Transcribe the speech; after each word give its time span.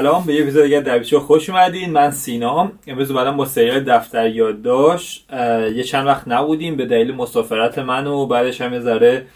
سلام 0.00 0.24
به 0.26 0.34
یه 0.34 0.42
اپیزود 0.42 0.62
دیگه 0.62 0.80
در 0.80 1.02
خوش 1.02 1.50
اومدین. 1.50 1.90
من 1.90 2.10
سینام. 2.10 2.72
امروز 2.86 3.12
بعدم 3.12 3.36
با 3.36 3.44
سریال 3.44 3.80
دفتر 3.80 4.30
یادداشت. 4.30 5.26
یه 5.74 5.82
چند 5.82 6.06
وقت 6.06 6.28
نبودیم 6.28 6.76
به 6.76 6.86
دلیل 6.86 7.14
مسافرت 7.14 7.78
من 7.78 8.06
و 8.06 8.26
بعدش 8.26 8.60
هم 8.60 8.72
یه 8.72 8.80
ذره 8.80 9.26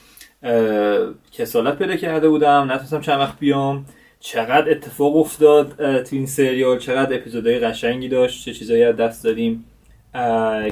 کسالت 1.33 1.79
پیدا 1.79 1.97
کرده 1.97 2.29
بودم. 2.29 2.73
نتونستم 2.73 3.01
چند 3.01 3.21
وقت 3.21 3.39
بیام. 3.39 3.87
چقدر 4.21 4.71
اتفاق 4.71 5.17
افتاد 5.17 5.73
تو 6.03 6.17
این 6.17 6.27
سریال؟ 6.27 6.79
چقدر 6.79 7.15
اپیزودهای 7.17 7.59
قشنگی 7.59 8.09
داشت؟ 8.09 8.45
چه 8.45 8.53
چیزایی 8.53 8.85
از 8.85 8.97
دست 8.97 9.25
دادیم؟ 9.25 9.65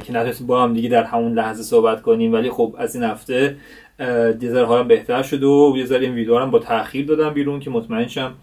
که 0.04 0.12
نتونستیم 0.12 0.46
با 0.46 0.62
هم 0.62 0.74
دیگه 0.74 0.88
در 0.88 1.04
همون 1.04 1.34
لحظه 1.34 1.62
صحبت 1.62 2.02
کنیم. 2.02 2.32
ولی 2.32 2.50
خب 2.50 2.74
از 2.78 2.94
این 2.94 3.04
هفته 3.04 3.56
دیزر 4.38 4.64
حالم 4.64 4.88
بهتر 4.88 5.22
شده 5.22 5.46
و 5.46 5.74
یه 5.76 5.84
ذره 5.84 6.00
این 6.00 6.14
ویدیو 6.14 6.38
هم 6.38 6.50
با 6.50 6.58
تاخیر 6.58 7.06
دادم 7.06 7.34
بیرون 7.34 7.60
که 7.60 7.70
مطمئن 7.70 8.08
شم 8.08 8.34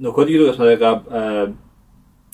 نکاتی 0.00 0.38
رو 0.38 0.46
قسمت 0.46 0.82
قبل 0.82 1.52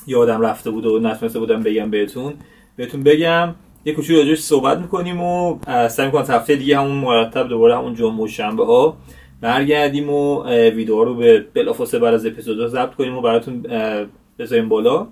یادم 0.07 0.41
رفته 0.41 0.71
بود 0.71 0.87
و 0.87 0.99
نتونسته 0.99 1.39
بودم 1.39 1.63
بگم 1.63 1.91
بهتون. 1.91 2.35
بهتون 2.77 3.03
بگم 3.03 3.55
یه 3.85 3.93
کوچولو 3.93 4.19
راجعش 4.19 4.39
صحبت 4.39 4.79
می‌کنیم 4.79 5.21
و 5.21 5.59
سعی 5.89 6.07
می‌کنم 6.07 6.25
هفته 6.29 6.57
دیگه 6.57 6.79
همون 6.79 6.97
مرتب 6.97 7.49
دوباره 7.49 7.77
همون 7.77 7.95
جمعه 7.95 8.25
و 8.25 8.29
شنبه 8.29 8.67
ها 8.67 8.97
برگردیم 9.41 10.11
و 10.11 10.45
ویدیو 10.49 11.05
رو 11.05 11.15
به 11.15 11.45
بلافاصله 11.55 12.01
بعد 12.01 12.15
از 12.15 12.27
اپیزود 12.27 12.69
ضبط 12.69 12.95
کنیم 12.95 13.17
و 13.17 13.21
براتون 13.21 13.67
بذاریم 14.39 14.69
بالا. 14.69 15.07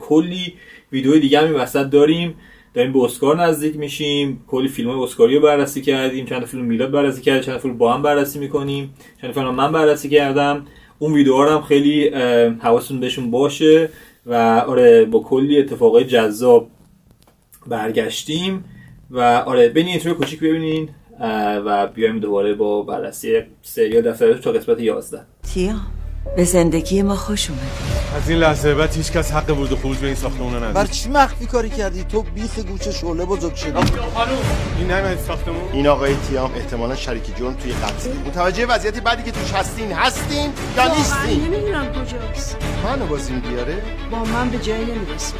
کلی 0.00 0.54
ویدیو 0.92 1.18
دیگه 1.18 1.40
هم 1.40 1.54
وسط 1.54 1.90
داریم. 1.90 2.34
داریم 2.74 2.92
به 2.92 2.98
اسکار 2.98 3.42
نزدیک 3.42 3.76
میشیم. 3.76 4.44
کلی 4.46 4.68
فیلم 4.68 4.90
های 4.90 5.02
اسکاری 5.02 5.34
رو 5.34 5.40
بررسی 5.40 5.82
کردیم. 5.82 6.26
چند 6.26 6.44
فیلم 6.44 6.64
میلاد 6.64 6.90
بررسی 6.90 7.22
کردیم. 7.22 7.42
چند 7.42 7.58
فیلم 7.58 7.78
با 7.78 7.92
هم 7.92 8.02
بررسی 8.02 8.38
می‌کنیم. 8.38 8.94
چند 9.22 9.32
فیلم 9.32 9.54
من 9.54 9.72
بررسی 9.72 10.08
کردم. 10.08 10.66
اون 10.98 11.12
ویدیوها 11.12 11.56
هم 11.56 11.62
خیلی 11.62 12.08
حواستون 12.60 13.00
بهشون 13.00 13.30
باشه 13.30 13.88
و 14.26 14.34
آره 14.66 15.04
با 15.04 15.20
کلی 15.20 15.58
اتفاقای 15.58 16.04
جذاب 16.04 16.68
برگشتیم 17.66 18.64
و 19.10 19.20
آره 19.20 19.68
ببینید 19.68 19.90
اینترو 19.90 20.14
کوچیک 20.14 20.40
ببینین 20.40 20.88
و 21.64 21.86
بیایم 21.86 22.18
دوباره 22.18 22.54
با 22.54 22.82
بررسی 22.82 23.42
سریال 23.62 24.02
دفتر 24.02 24.34
تا 24.34 24.52
قسمت 24.52 24.80
11 24.80 25.20
تیا 25.54 25.74
به 26.36 26.44
زندگی 26.44 27.02
ما 27.02 27.16
خوش 27.16 27.50
اومدی. 27.50 27.66
از 28.16 28.30
این 28.30 28.38
لحظه 28.38 28.74
بعد 28.74 28.96
هیچ 28.96 29.12
کس 29.12 29.32
حق 29.32 29.50
ورود 29.50 29.72
و 29.72 29.76
خروج 29.76 29.98
به 29.98 30.06
این 30.06 30.16
ساختمون 30.16 30.56
نداره 30.56 30.72
بر 30.72 30.86
چی 30.86 31.08
مخفی 31.08 31.46
کاری 31.46 31.70
کردی؟ 31.70 32.04
تو 32.04 32.22
بیخ 32.22 32.58
گوچه 32.58 32.92
شعله 32.92 33.24
بزرگ 33.24 33.54
شدی. 33.54 33.72
این 34.78 34.90
نه 34.90 35.16
ساختمون. 35.26 35.72
این 35.72 35.86
آقای 35.86 36.16
تیام 36.28 36.54
احتمالا 36.54 36.96
شریک 36.96 37.36
جرم 37.38 37.54
توی 37.54 37.72
قتل 37.72 38.10
متوجه 38.26 38.66
وضعیت 38.66 39.00
بعدی 39.02 39.22
که 39.22 39.30
توش 39.30 39.52
هستین 39.52 39.92
هستین 39.92 40.52
یا 40.76 40.94
نیستین؟ 40.94 41.44
نمی‌دونم 41.44 41.92
کجاست. 41.92 42.56
منو 42.84 43.06
بازیم 43.06 43.40
بیاره؟ 43.40 43.82
با 44.10 44.24
من 44.24 44.50
به 44.50 44.58
جایی 44.58 44.84
نمی‌رسه 44.84 45.34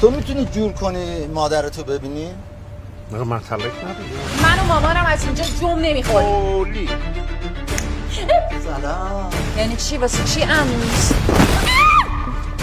تو 0.00 0.10
می‌تونی 0.10 0.44
جور 0.44 0.72
کنی 0.72 1.26
مادرتو 1.26 1.84
ببینی؟ 1.84 2.28
نه 3.12 3.18
من 3.18 3.40
تلک 3.40 3.60
ندارم. 3.60 3.96
من 4.42 4.58
و 4.58 4.66
مامانم 4.66 5.06
از 5.06 5.24
اینجا 5.24 5.44
جم 5.60 5.78
نمی‌خوریم. 5.78 6.78
سلام. 8.64 9.30
یعنی 9.58 9.76
چی؟ 9.76 9.96
واسه 9.96 10.24
چی 10.24 10.42
امروز 10.42 11.12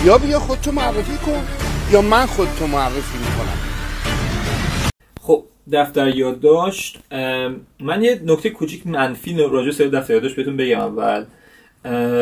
یا 0.06 0.18
بیا 0.18 0.40
خودتو 0.40 0.72
معرفی 0.72 1.18
کن 1.26 1.44
یا 1.92 2.02
من 2.02 2.26
خودتو 2.26 2.68
معرفی 2.68 3.18
می‌کنم. 3.18 3.58
خب 5.22 5.44
دفتر 5.72 6.08
یادداشت 6.08 7.00
من 7.80 8.04
یه 8.04 8.22
نکته 8.26 8.50
کوچیک 8.50 8.88
منفی 8.88 9.38
راجع 9.38 9.72
سر 9.72 9.86
دفتر 9.86 10.14
یادداشت 10.14 10.36
بهتون 10.36 10.58
بگم 10.58 10.80
اول. 10.80 11.26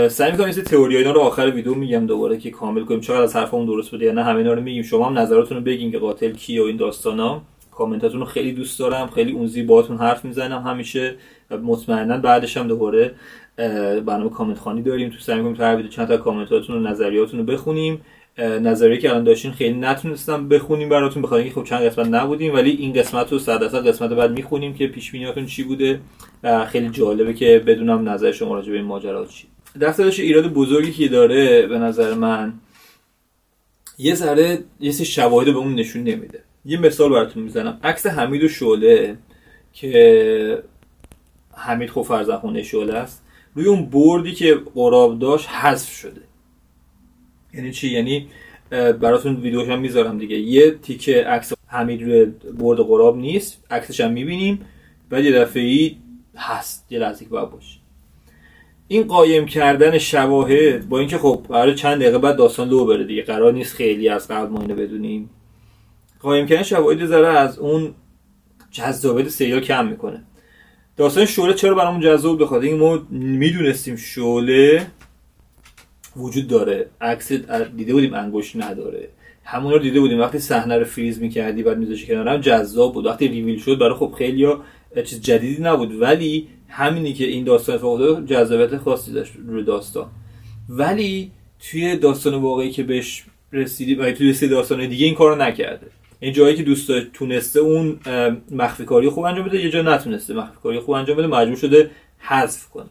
سعی 0.10 0.32
می‌کنم 0.32 0.46
این 0.46 0.64
تئوری 0.64 0.98
اینا 0.98 1.12
رو 1.12 1.22
آخر 1.22 1.52
ویدیو 1.56 1.74
میگم 1.74 2.06
دوباره 2.06 2.38
که 2.38 2.52
کامل 2.52 2.86
کنیم. 2.86 3.02
چقدر 3.02 3.22
از 3.22 3.36
حرفمون 3.36 3.66
درست 3.66 3.92
بوده 3.92 4.06
یا 4.06 4.12
نه 4.12 4.24
همه 4.24 4.38
اینا 4.38 4.54
رو 4.54 4.62
میگیم. 4.62 4.84
شما 4.84 5.06
هم 5.06 5.20
نظراتتون 5.20 5.58
رو 5.58 5.64
بگین 5.64 5.92
که 5.92 6.00
قاتل 6.00 6.32
کیه 6.32 6.62
و 6.62 6.66
این 6.66 6.78
داستانا. 6.78 7.42
کامنتاتون 7.78 8.20
رو 8.20 8.26
خیلی 8.26 8.52
دوست 8.52 8.80
دارم. 8.80 9.08
خیلی 9.08 9.32
اون 9.32 9.66
باهاتون 9.68 9.98
حرف 9.98 10.26
می‌زنم 10.26 10.62
همیشه. 10.62 11.16
مطمئنا 11.64 12.18
بعدش 12.18 12.58
هم 12.58 12.68
دوباره 12.68 13.16
برنامه 14.06 14.30
کامنت 14.30 14.60
خانی 14.60 14.82
داریم. 14.82 15.10
تو 15.10 15.18
سعی 15.18 15.36
می‌کنیم 15.36 15.56
تو 15.56 15.64
هر 15.64 15.76
ویدیو 15.76 15.92
چند 15.92 16.08
تا 16.08 16.18
کامنتاتون 16.18 16.76
و 16.76 16.90
نظریاتون 16.90 17.40
رو 17.40 17.46
بخونیم 17.46 18.02
نظریه 18.38 18.98
که 18.98 19.10
الان 19.10 19.24
داشتین 19.24 19.52
خیلی 19.52 19.80
نتونستم 19.80 20.50
بخونیم 20.50 20.90
براتون 20.90 21.22
بخاطر 21.22 21.42
اینکه 21.42 21.56
خب 21.60 21.64
چند 21.64 21.82
قسمت 21.82 22.08
نبودیم 22.08 22.54
ولی 22.54 22.72
این 22.72 22.94
قسمت 22.94 23.32
رو 23.32 23.40
100 23.40 23.60
درصد 23.60 23.88
قسمت 23.88 24.10
بعد 24.10 24.32
می‌خونیم 24.32 24.74
که 24.74 24.88
پیش 24.88 25.12
بینیاتون 25.12 25.46
چی 25.46 25.64
بوده. 25.64 26.00
و 26.44 26.66
خیلی 26.66 26.90
جالبه 26.90 27.34
که 27.34 27.64
بدونم 27.68 28.10
نظر 28.10 28.32
شما 28.32 28.56
راجع 28.56 28.72
به 28.72 28.78
این 28.78 28.86
ماجرا 28.86 29.26
چی. 29.26 29.48
دفترش 29.82 30.20
ایراد 30.20 30.54
بزرگی 30.54 30.92
که 30.92 31.08
داره 31.08 31.68
به 31.68 31.78
نظر 31.78 32.14
من 32.14 32.54
یه 33.98 34.16
ذره 34.16 34.64
یه 34.80 34.92
سری 34.92 35.06
شواهد 35.06 35.48
به 35.48 35.58
اون 35.58 35.76
نشون 35.76 36.04
نمیده. 36.04 36.44
یه 36.66 36.80
مثال 36.80 37.10
براتون 37.10 37.44
می‌زنم. 37.44 37.80
عکس 37.84 38.06
حمید 38.06 38.44
و 38.44 38.48
شعله 38.48 39.18
که 39.74 40.64
حمید 41.54 41.90
خب 41.90 42.02
فرزخونه 42.02 42.64
شعله 42.64 42.94
است. 42.94 43.24
روی 43.56 43.66
اون 43.66 43.86
بردی 43.86 44.32
که 44.32 44.60
قراب 44.76 45.20
داشت 45.20 45.50
حذف 45.50 45.90
شده. 45.90 46.22
یعنی 47.54 47.72
چی؟ 47.72 47.90
یعنی 47.90 48.28
براتون 48.70 49.36
ویدیوش 49.36 49.68
هم 49.68 49.80
می‌ذارم 49.80 50.18
دیگه. 50.18 50.38
یه 50.38 50.72
تیکه 50.72 51.24
عکس 51.24 51.54
حمید 51.68 52.02
روی 52.02 52.26
برد 52.60 52.80
قراب 52.80 53.18
نیست. 53.18 53.64
عکسش 53.72 54.02
هم 54.02 54.12
می‌بینیم. 54.12 54.66
بعد 55.10 55.26
یه 55.26 55.32
دفعه 55.32 55.92
هست. 56.36 56.88
یه 56.90 57.00
لحظه 57.00 57.26
که 57.26 57.32
باشه. 57.32 57.80
این 58.88 59.04
قایم 59.04 59.46
کردن 59.46 59.98
شواهد 59.98 60.90
با 60.90 61.00
اینکه 61.00 61.18
خب 61.18 61.46
برای 61.50 61.76
چند 61.76 62.02
دقیقه 62.02 62.18
بعد 62.18 62.38
داستان 62.38 62.70
لو 62.70 62.86
بره 62.86 63.04
دیگه. 63.04 63.22
قرار 63.22 63.54
نیست 63.54 63.76
خیلی 63.76 64.10
از 64.10 64.28
قبل 64.28 64.50
ما 64.50 64.62
اینو 64.62 64.76
بدونیم. 64.76 65.30
قایم 66.24 66.64
شواهد 66.64 67.06
ذره 67.06 67.28
از 67.28 67.60
اون 67.60 67.94
جذابیت 68.72 69.30
سریال 69.30 69.60
کم 69.60 69.88
می‌کنه. 69.88 70.24
داستان 70.98 71.26
شعله 71.26 71.54
چرا 71.54 71.76
برامون 71.76 72.02
جذاب 72.02 72.42
بخواد 72.42 72.64
این 72.64 72.78
ما 72.78 73.08
می‌دونستیم 73.10 73.96
شعله 73.96 74.88
وجود 76.16 76.48
داره. 76.48 76.90
عکس 77.02 77.32
دیده 77.78 77.94
بودیم 77.94 78.14
انگشت 78.14 78.56
نداره. 78.56 79.10
همون 79.44 79.74
رو 79.74 79.80
دیده 79.80 80.00
بودیم. 80.00 80.20
وقتی 80.20 80.40
صحنه 80.40 80.78
رو 80.78 80.86
فریز 80.86 81.22
می‌کردی 81.22 81.64
بعد 81.64 81.78
میذاشی 81.78 82.08
کنار 82.08 82.28
هم 82.28 82.42
جذاب 82.42 82.94
بود. 82.94 83.06
وقتی 83.06 83.28
ریویل 83.28 83.60
شد 83.60 83.80
برای 83.80 83.94
خب 83.94 84.16
خیلی 84.18 84.48
چیز 85.06 85.22
جدیدی 85.22 85.62
نبود. 85.62 86.02
ولی 86.02 86.48
همینی 86.68 87.14
که 87.14 87.26
این 87.26 87.44
داستان 87.44 87.76
افتاد 87.76 88.26
جذابیت 88.26 88.78
خاصی 88.78 89.12
داشت 89.12 89.34
روی 89.48 89.64
داستان. 89.64 90.10
ولی 90.70 91.32
توی 91.60 91.98
داستان 91.98 92.34
واقعی 92.34 92.72
که 92.72 92.84
بهش 92.84 93.24
رسیدی 93.52 94.14
توی 94.14 94.34
سری 94.34 94.50
داستان 94.50 94.88
دیگه 94.88 95.06
این 95.06 95.16
کارو 95.16 95.36
نکرده. 95.36 95.88
این 96.24 96.34
جایی 96.34 96.56
که 96.56 96.64
دوست 96.64 96.92
تونسته 97.14 97.60
اون 97.60 98.00
مخفی 98.52 98.86
کاری 98.86 99.10
خوب 99.10 99.24
انجام 99.24 99.46
بده 99.46 99.64
یه 99.64 99.70
جا 99.70 99.82
نتونسته 99.82 100.34
مخفی 100.34 100.58
کاری 100.64 100.80
خوب 100.80 100.96
انجام 100.96 101.18
بده 101.18 101.28
مجبور 101.28 101.56
شده 101.56 101.92
حذف 102.20 102.70
کنه. 102.70 102.86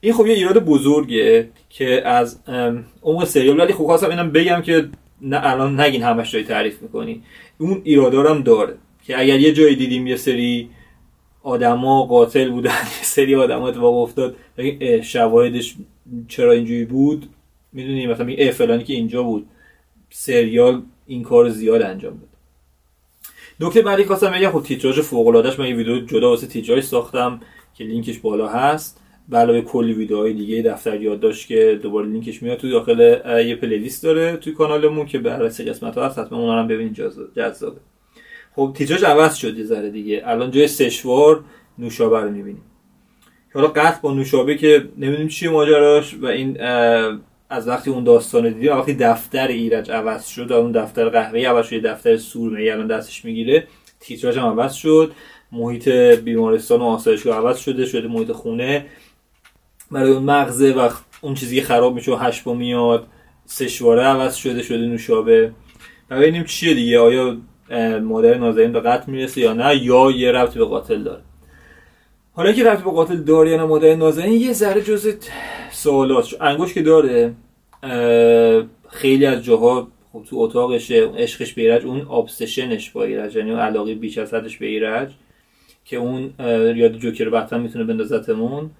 این 0.00 0.12
خب 0.12 0.26
یه 0.26 0.34
ایراد 0.34 0.64
بزرگه 0.64 1.48
که 1.70 2.08
از 2.08 2.40
عمق 3.02 3.24
سریال 3.24 3.60
ولی 3.60 3.72
خب 3.72 3.84
خواستم 3.84 4.10
اینم 4.10 4.30
بگم 4.30 4.62
که 4.62 4.88
نه 5.20 5.40
الان 5.42 5.80
نگین 5.80 6.02
همش 6.02 6.32
جای 6.32 6.44
تعریف 6.44 6.82
می‌کنی. 6.82 7.22
اون 7.58 7.80
ایرادارم 7.84 8.42
داره 8.42 8.74
که 9.06 9.20
اگر 9.20 9.40
یه 9.40 9.52
جایی 9.52 9.76
دیدیم 9.76 10.06
یه 10.06 10.16
سری 10.16 10.70
آدما 11.42 12.06
قاتل 12.06 12.50
بودن 12.50 12.70
یه 12.98 13.04
سری 13.04 13.34
آدما 13.34 13.68
اتفاق 13.68 13.96
افتاد 13.96 14.36
شواهدش 15.02 15.74
چرا 16.28 16.52
اینجوری 16.52 16.84
بود؟ 16.84 17.28
می‌دونی 17.72 18.06
مثلا 18.06 18.26
این 18.26 18.50
فلانی 18.50 18.84
که 18.84 18.92
اینجا 18.92 19.22
بود 19.22 19.46
سریال 20.10 20.82
این 21.06 21.22
کار 21.22 21.48
زیاد 21.48 21.82
انجام 21.82 22.14
بده. 22.16 22.35
نکته 23.60 23.82
بعدی 23.82 24.04
خواستم 24.04 24.30
بگم 24.30 24.50
خب 24.50 24.62
تیتراژ 24.62 25.00
فوق 25.00 25.26
العادهش 25.26 25.58
من 25.58 25.68
یه 25.68 25.74
ویدیو 25.74 26.00
جدا 26.00 26.30
واسه 26.30 26.46
تیتراژ 26.46 26.84
ساختم 26.84 27.40
که 27.74 27.84
لینکش 27.84 28.18
بالا 28.18 28.48
هست. 28.48 29.00
به 29.28 29.36
علاوه 29.36 29.60
کلی 29.60 29.92
ویدیوهای 29.92 30.32
دیگه 30.32 30.62
دفتر 30.62 31.00
یادداشت 31.00 31.48
که 31.48 31.80
دوباره 31.82 32.06
لینکش 32.06 32.42
میاد 32.42 32.58
تو 32.58 32.70
داخل 32.70 33.00
یه 33.46 33.56
playlist 33.56 34.02
داره 34.02 34.36
توی 34.36 34.52
کانالمون 34.52 35.06
که 35.06 35.18
بررسی 35.18 35.64
قسمت 35.64 35.98
ها 35.98 36.06
هست 36.06 36.18
حتما 36.18 36.38
اونا 36.38 36.58
هم 36.58 36.68
ببینید 36.68 36.94
جذابه. 37.36 37.80
خب 38.56 38.72
تیتراژ 38.74 39.04
عوض 39.04 39.34
شد 39.34 39.58
یه 39.58 39.64
ذره 39.64 39.90
دیگه. 39.90 40.22
الان 40.24 40.50
جای 40.50 40.68
سشوار 40.68 41.44
نوشابه 41.78 42.20
رو 42.20 42.30
می‌بینیم. 42.30 42.62
حالا 43.54 43.66
قطع 43.68 44.00
با 44.00 44.14
نوشابه 44.14 44.54
که 44.54 44.88
نمی‌دونیم 44.98 45.28
چیه 45.28 45.50
ماجراش 45.50 46.14
و 46.14 46.26
این 46.26 46.56
از 47.50 47.68
وقتی 47.68 47.90
اون 47.90 48.04
داستان 48.04 48.52
دیدیم 48.52 48.72
وقتی 48.72 48.94
دفتر 48.94 49.46
ایرج 49.46 49.90
عوض 49.90 50.26
شد 50.26 50.52
اون 50.52 50.72
دفتر 50.72 51.08
قهوه‌ای 51.08 51.44
عوض 51.44 51.66
شد 51.66 51.82
دفتر 51.82 52.16
سورمه 52.16 52.70
الان 52.72 52.86
دستش 52.86 53.24
می‌گیره 53.24 53.66
تیتراژ 54.00 54.38
هم 54.38 54.46
عوض 54.46 54.72
شد 54.72 55.12
محیط 55.52 55.88
بیمارستان 56.24 56.80
و 56.80 56.84
آسایشگاه 56.84 57.36
عوض 57.36 57.58
شده 57.58 57.86
شده 57.86 58.08
محیط 58.08 58.32
خونه. 58.32 58.86
برای 59.90 60.10
اون 60.10 60.22
مغزه 60.22 60.72
و 60.72 60.90
اون 61.20 61.34
چیزی 61.34 61.60
خراب 61.60 61.94
میشه 61.94 62.12
و 62.12 62.16
هشت 62.16 62.46
میاد 62.46 63.06
سشواره 63.44 64.02
عوض 64.02 64.34
شده 64.34 64.62
شده 64.62 64.86
نوشابه. 64.86 65.52
و 66.10 66.16
ببینیم 66.16 66.44
چیه 66.44 66.74
دیگه؟ 66.74 66.98
آیا 66.98 67.36
مادر 68.02 68.34
نازنین 68.34 68.72
به 68.72 68.80
قتل 68.80 69.12
می‌رسه 69.12 69.40
یا 69.40 69.52
نه؟ 69.52 69.76
یا 69.76 70.10
یه 70.10 70.32
ربطی 70.32 70.58
به 70.58 70.64
قاتل 70.64 71.02
داره؟ 71.02 71.22
حالا 72.36 72.52
که 72.52 72.64
رفت 72.64 72.84
به 72.84 72.90
قاتل 72.90 73.16
داریان 73.16 73.64
مادر 73.64 73.94
نازنین 73.94 74.40
یه 74.40 74.52
ذره 74.52 74.82
جز 74.82 75.14
سوالات 75.70 76.42
انگوش 76.42 76.74
که 76.74 76.82
داره 76.82 77.34
خیلی 78.88 79.26
از 79.26 79.44
جاها 79.44 79.88
خب 80.12 80.22
تو 80.30 80.36
اتاقشه 80.38 81.10
عشقش 81.16 81.52
به 81.52 81.62
ایرج 81.62 81.86
اون 81.86 82.00
ابسشنش 82.00 82.90
با 82.90 83.04
ایرج 83.04 83.36
یعنی 83.36 83.50
اون 83.50 83.60
علاقه 83.60 83.94
بیش 83.94 84.18
از 84.18 84.34
حدش 84.34 84.56
به 84.56 84.66
ایرج 84.66 85.10
که 85.84 85.96
اون 85.96 86.30
یاد 86.76 86.98
جوکر 86.98 87.28
بطن 87.28 87.60
می‌تونه 87.60 87.84
بندازتمون. 87.84 88.70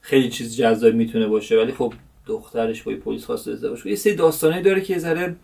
خیلی 0.00 0.28
چیز 0.28 0.56
جذاب 0.56 0.94
می‌تونه 0.94 1.26
باشه 1.26 1.56
ولی 1.56 1.72
خب 1.72 1.92
دخترش 2.26 2.82
با 2.82 2.92
پلیس 3.04 3.24
خواسته 3.24 3.50
ازدواج 3.50 3.86
یه 3.86 3.94
سری 3.94 4.14
داستانه 4.14 4.62
داره 4.62 4.80
که 4.80 4.98
ذره 4.98 5.36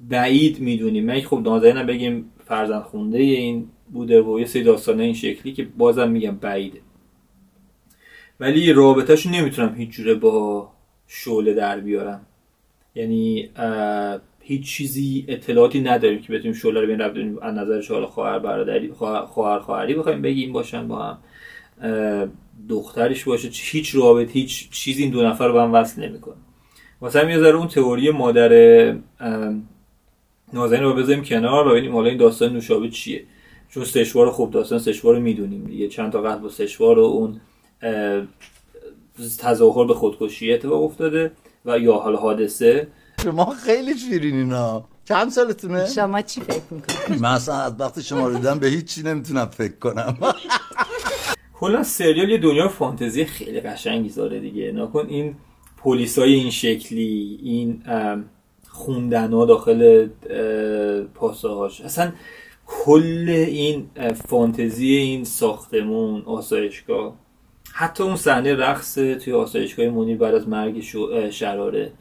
بعید 0.00 0.60
می‌دونیم. 0.60 1.06
من 1.06 1.20
خب 1.20 1.40
نازنینم 1.44 1.86
بگیم 1.86 2.32
فرزند 2.44 2.82
خونده 2.82 3.18
این 3.18 3.68
بوده 3.92 4.22
و 4.22 4.40
یه 4.40 4.46
سری 4.46 4.62
داستانه 4.62 5.02
این 5.02 5.14
شکلی 5.14 5.52
که 5.52 5.68
بازم 5.78 6.10
میگم 6.10 6.36
بعیده. 6.36 6.78
ولی 8.40 8.72
رابطهش 8.72 9.26
نمی‌تونم 9.26 9.74
هیچ 9.74 9.90
جوره 9.90 10.14
با 10.14 10.68
شعله 11.06 11.54
در 11.54 11.80
بیارم. 11.80 12.26
یعنی 12.94 13.48
هیچ 14.40 14.66
چیزی 14.76 15.24
اطلاعاتی 15.28 15.80
نداریم 15.80 16.22
که 16.22 16.32
بتونیم 16.32 16.52
شعله 16.52 16.80
رو 16.80 16.86
بین 16.86 17.00
رب 17.00 17.38
از 17.42 17.54
نظر 17.54 17.80
شعله 17.80 18.06
خواهر 18.06 18.38
برادری 18.38 18.92
خواهر 18.92 19.58
خواهری 19.58 19.94
بخوایم 19.94 20.22
بگیم 20.22 20.52
باشن 20.52 20.88
با 20.88 20.98
هم. 20.98 21.18
دخترش 22.68 23.24
باشه 23.24 23.48
هیچ 23.52 23.94
رابطه 23.94 24.32
هیچ 24.32 24.70
چیزی 24.70 25.02
این 25.02 25.12
دو 25.12 25.22
نفر 25.22 25.46
رو 25.46 25.52
به 25.52 25.62
هم 25.62 25.72
وصل 25.72 26.02
نمی‌کنه. 26.02 26.34
واسه 27.00 27.30
یه 27.30 27.38
ذره 27.38 27.56
اون 27.56 27.68
تئوری 27.68 28.10
مادر 28.10 28.52
نازنین 30.52 30.82
رو 30.82 30.94
بذاریم 30.94 31.24
کنار 31.24 31.66
و 31.66 31.70
ببینیم 31.70 31.92
حالا 31.92 32.08
این 32.08 32.18
داستان 32.18 32.52
نوشابه 32.52 32.88
چیه. 32.88 33.24
چون 33.68 33.84
سشوار 33.84 34.30
خوب 34.30 34.50
داستان 34.50 34.78
سشوار 34.78 35.14
رو 35.14 35.20
می‌دونیم 35.20 35.64
دیگه. 35.64 35.88
چند 35.88 36.12
تا 36.12 36.22
قتل 36.22 36.40
با 36.40 36.48
سشوار 36.48 36.98
و 36.98 37.02
اون 37.02 37.40
تظاهر 39.38 39.86
به 39.86 39.94
خودکشی 39.94 40.52
اتفاق 40.52 40.82
افتاده 40.82 41.32
و 41.64 41.78
یا 41.78 41.94
حال 41.94 42.16
حادثه. 42.16 42.88
شما 43.22 43.54
خیلی 43.54 43.98
شیرینینا 43.98 44.84
چند 45.04 45.30
سالتونه؟ 45.30 45.86
شما 45.86 46.22
چی 46.22 46.40
فکر 46.40 46.62
می‌کنید؟ 46.70 47.20
من 47.22 47.32
اصلا 47.32 47.54
از 47.54 47.72
وقتی 47.78 48.02
شما 48.02 48.28
رو 48.28 48.34
دیدم 48.34 48.58
به 48.58 48.66
هیچی 48.66 49.02
نمی‌تونم 49.02 49.46
فکر 49.46 49.76
کنم. 49.76 50.18
کلا 51.54 51.82
سریال 51.82 52.30
یه 52.30 52.38
دنیا 52.38 52.68
فانتزی 52.68 53.24
خیلی 53.24 53.60
قشنگی 53.60 54.08
داره 54.08 54.40
دیگه. 54.40 54.72
نکن 54.72 55.06
این 55.08 55.34
پلیسای 55.76 56.34
این 56.34 56.50
شکلی 56.50 57.38
این 57.42 57.82
خوندن 58.68 59.32
ها 59.32 59.44
داخل 59.44 60.08
پاساهاش 61.14 61.80
اصلا 61.80 62.12
کل 62.66 63.28
این 63.28 63.90
فانتزی 64.28 64.86
این 64.86 65.24
ساختمون 65.24 66.22
آسایشگاه. 66.22 67.16
حتی 67.72 68.02
اون 68.02 68.16
صحنه 68.16 68.54
رقص 68.54 68.94
توی 68.94 69.32
آسایشگاه 69.32 69.86
مونی 69.86 70.14
بعد 70.14 70.34
از 70.34 70.48
مرگ 70.48 70.80
شراره. 71.30 71.92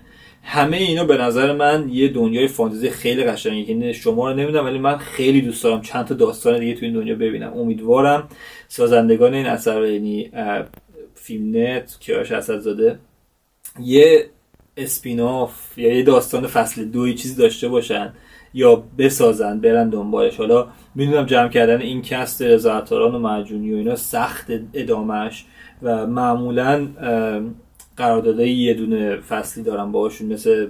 همه 0.43 0.77
اینا 0.77 1.03
به 1.03 1.17
نظر 1.17 1.55
من 1.55 1.89
یه 1.89 2.07
دنیای 2.07 2.47
فانتزی 2.47 2.89
خیلی 2.89 3.23
قشنگه 3.23 3.63
که 3.63 3.93
شما 3.93 4.31
رو 4.31 4.37
نمی‌دونم 4.37 4.65
ولی 4.65 4.79
من 4.79 4.97
خیلی 4.97 5.41
دوست 5.41 5.63
دارم 5.63 5.81
چند 5.81 6.05
تا 6.05 6.15
داستان 6.15 6.59
دیگه 6.59 6.73
توی 6.73 6.87
این 6.87 6.97
دنیا 6.97 7.15
ببینم. 7.15 7.53
امیدوارم 7.53 8.27
سازندگان 8.67 9.33
این 9.33 9.45
اثر 9.45 9.85
یعنی 9.85 10.31
فیلم 11.15 11.57
نت 11.57 11.97
کیارش 11.99 12.31
اسدزاده 12.31 12.99
یه 13.79 14.29
spin-off 14.77 15.77
یا 15.77 15.93
یه 15.93 16.03
داستان 16.03 16.47
فصل 16.47 16.85
دو 16.85 17.13
چیزی 17.13 17.35
داشته 17.35 17.67
باشن. 17.67 18.13
یا 18.53 18.83
بسازن 18.97 19.59
برن 19.59 19.89
دنبالش. 19.89 20.37
حالا 20.37 20.67
می‌دونم 20.95 21.25
جمع 21.25 21.49
کردن 21.49 21.81
این 21.81 22.01
cast 22.01 22.41
رضا 22.41 22.66
عطاران 22.66 23.15
و 23.15 23.19
مرجونی 23.19 23.73
و 23.73 23.77
اینا 23.77 23.95
سخت 23.95 24.51
ادامهش 24.73 25.45
و 25.81 26.07
معمولا 26.07 26.87
قراردادهای 27.97 28.51
یه 28.51 28.73
دونه 28.73 29.15
فصلی 29.15 29.63
دارن 29.63 29.91
باهاشون 29.91 30.33
مثل 30.33 30.67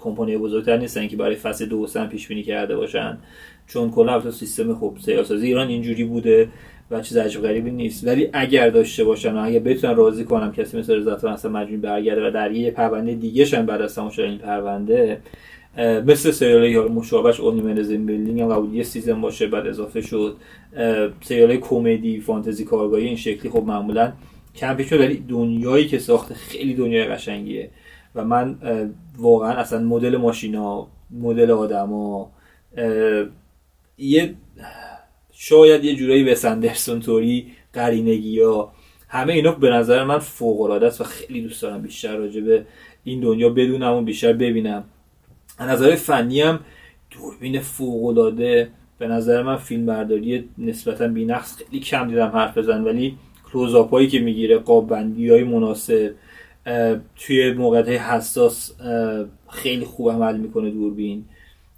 کمپانی 0.00 0.36
بزرگتر 0.38 0.76
نیستن 0.76 1.08
که 1.08 1.16
برای 1.16 1.36
فصل 1.36 1.66
دو 1.66 1.86
سه 1.86 2.06
پیش 2.06 2.28
بینی 2.28 2.42
کرده 2.42 2.76
باشن. 2.76 3.18
چون 3.66 3.90
کلا 3.90 4.30
سیستم 4.30 4.74
خوب 4.74 4.98
سریال‌سازی 4.98 5.46
ایران 5.46 5.68
اینجوری 5.68 6.04
بوده 6.04 6.48
و 6.90 7.00
چیز 7.00 7.16
عجب 7.16 7.42
غریبی 7.42 7.70
نیست. 7.70 8.06
ولی 8.06 8.30
اگر 8.32 8.70
داشته 8.70 9.04
باشن 9.04 9.36
و 9.36 9.44
اگر 9.44 9.58
بتونن 9.58 9.96
راضی 9.96 10.24
کنن 10.24 10.52
کسی 10.52 10.78
مثل 10.78 10.96
رضا 10.96 11.32
عطاران 11.32 11.50
مجبور 11.50 11.78
برگرده 11.78 12.28
و 12.28 12.30
در 12.30 12.52
یه 12.52 12.70
پرونده 12.70 13.14
دیگه 13.14 13.44
شن 13.44 13.66
بعد 13.66 13.82
از 13.82 13.98
این 13.98 14.38
پرونده 14.38 15.20
مثل 15.76 16.30
سریال 16.30 16.64
یا 16.64 16.88
مشابهش 16.88 17.40
Only 17.40 17.60
Murders 17.60 17.96
in 17.96 18.06
the 18.06 18.15
Building 18.15 18.40
هم 18.40 18.74
یه 18.74 18.82
season 18.82 19.20
باشه 19.20 19.46
بعد 19.46 19.66
اضافه 19.66 20.00
شد. 20.00 20.36
سریال 21.20 21.56
کمدی 21.56 22.20
فانتزی 22.20 22.64
کارآگاهی 22.64 23.06
این 23.06 23.16
شکلی 23.16 23.50
خب 23.50 23.64
معمولا 23.64 24.12
کم 24.56 24.74
پیش 24.74 24.92
ولی 24.92 25.24
دنیایی 25.28 25.86
که 25.86 25.98
ساخته 25.98 26.34
خیلی 26.34 26.74
دنیای 26.74 27.04
قشنگیه. 27.04 27.70
و 28.14 28.24
من 28.24 28.58
واقعا 29.18 29.52
اصلا 29.52 29.78
مدل 29.78 30.16
ماشینا 30.16 30.86
مدل 31.10 31.50
آدما 31.50 32.32
یه 33.98 34.34
شاید 35.32 35.84
یه 35.84 35.94
جورایی 35.94 36.24
به 36.24 36.34
سندرسون 36.34 37.00
توری 37.00 37.46
قرینگی 37.72 38.40
ها 38.40 38.72
همه 39.08 39.32
اینا 39.32 39.52
به 39.52 39.70
نظر 39.70 40.04
من 40.04 40.18
فوق 40.18 40.60
العاده 40.60 40.86
است 40.86 41.00
و 41.00 41.04
خیلی 41.04 41.42
دوست 41.42 41.62
دارم 41.62 41.82
بیشتر 41.82 42.16
راجع 42.16 42.40
به 42.40 42.66
این 43.04 43.20
دنیا 43.20 43.48
بدونم 43.48 43.92
و 43.92 44.02
بیشتر 44.02 44.32
ببینم. 44.32 44.84
نظر 45.64 45.94
فنی 45.94 46.40
هم 46.40 46.60
دوربین 47.10 47.60
فوق 47.60 48.04
العاده 48.06 48.68
به 48.98 49.06
نظر 49.08 49.42
من 49.42 49.56
فیلم 49.56 49.86
برداری 49.86 50.48
نسبتا 50.58 51.08
بی‌نقص 51.08 51.56
خیلی 51.56 51.80
کم 51.80 52.08
دیدم 52.08 52.28
حرف 52.28 52.58
بزن 52.58 52.84
ولی 52.84 53.16
کلوزاپ 53.52 53.90
هایی 53.90 54.08
که 54.08 54.20
می‌گیره 54.20 54.58
قاب 54.58 54.92
های 54.92 55.44
مناسب 55.44 56.14
توی 57.16 57.52
موقعیت 57.52 57.88
حساس 57.88 58.72
خیلی 59.50 59.84
خوب 59.84 60.10
عمل 60.10 60.36
می‌کنه 60.36 60.70
دوربین. 60.70 61.24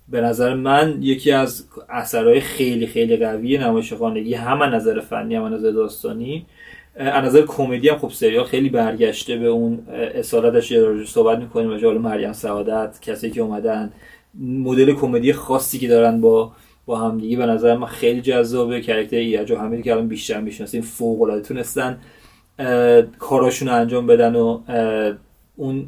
به 0.09 0.21
نظر 0.21 0.55
من 0.55 0.97
یکی 1.00 1.33
از 1.33 1.69
اثرهای 1.88 2.41
خیلی 2.41 2.87
خیلی 2.87 3.17
قوی 3.17 3.59
نمایش 3.59 3.93
خانگی 3.93 4.35
هم 4.35 4.62
نظر 4.62 5.00
فنی 5.00 5.35
هم 5.35 5.55
نظر 5.55 5.71
داستانی 5.71 6.47
از 6.94 7.25
نظر 7.25 7.42
کمدی 7.46 7.88
هم 7.88 7.98
خب 7.98 8.10
سریال 8.10 8.44
خیلی 8.44 8.69
برگشته 8.69 9.37
به 9.37 9.46
اون 9.46 9.78
اصالتش 10.14 10.70
یه 10.70 11.04
صحبت 11.06 11.38
می‌کنیم. 11.38 11.70
و 11.70 11.99
مریم 11.99 12.32
سعادت 12.32 12.99
کسی 13.02 13.30
که 13.30 13.40
اومدن 13.40 13.92
مدل 14.40 14.92
کمدی 14.92 15.32
خاصی 15.32 15.78
که 15.78 15.88
دارن 15.88 16.20
با 16.20 16.52
با 16.87 16.99
همدیگه. 16.99 17.37
به 17.37 17.47
نظر 17.47 17.76
من 17.76 17.87
خیلی 17.87 18.20
جذابه. 18.20 18.80
کرکتر 18.80 19.16
ایرج 19.16 19.50
و 19.50 19.56
همین 19.56 19.82
که 19.82 19.92
الان 19.92 20.09
بیشتر 20.09 20.40
می‌شناسیم. 20.40 20.82
فوق 20.82 21.23
العاده 21.23 21.42
تونستن 21.42 21.99
کاراشون 23.18 23.68
رو 23.68 23.75
انجام 23.75 24.06
بدن 24.06 24.37
و 24.37 24.61
اون 25.56 25.87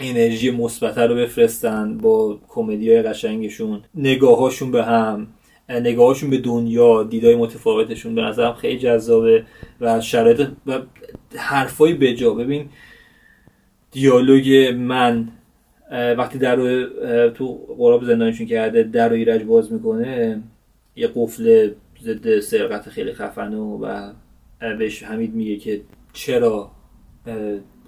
انرژی 0.00 0.50
مثبت 0.50 0.98
رو 0.98 1.14
بفرستن 1.14 1.98
با 1.98 2.38
کمدی 2.48 2.92
های 2.92 3.02
قشنگشون. 3.02 3.80
نگاهاشون 3.94 4.70
به 4.70 4.84
هم. 4.84 5.26
نگاهاشون 5.68 6.30
به 6.30 6.38
دنیا 6.38 7.02
دیدای 7.02 7.36
متفاوتشون 7.36 8.14
به 8.14 8.22
نظرم 8.22 8.54
خیلی 8.54 8.78
جذابه 8.78 9.44
و 9.80 10.00
شرایط 10.00 10.48
و 10.66 10.80
حرفای 11.36 11.94
بجا. 11.94 12.34
ببین 12.34 12.68
دیالوگ 13.90 14.74
من 14.78 15.28
وقتی 15.90 16.38
در 16.38 16.56
تو 17.28 17.58
قراب 17.78 18.04
زندانشون 18.04 18.46
کرده 18.46 18.82
در 18.82 19.08
رو 19.08 19.14
ایرج 19.14 19.42
باز 19.42 19.72
می‌کنه 19.72 20.42
یه 20.96 21.10
قفل 21.14 21.70
ضد 22.02 22.40
سرقت 22.40 22.88
خیلی 22.88 23.12
خفنه 23.12 23.56
و 23.56 24.12
بهش 24.78 25.02
حمید 25.02 25.34
میگه 25.34 25.56
که 25.56 25.80
چرا 26.12 26.70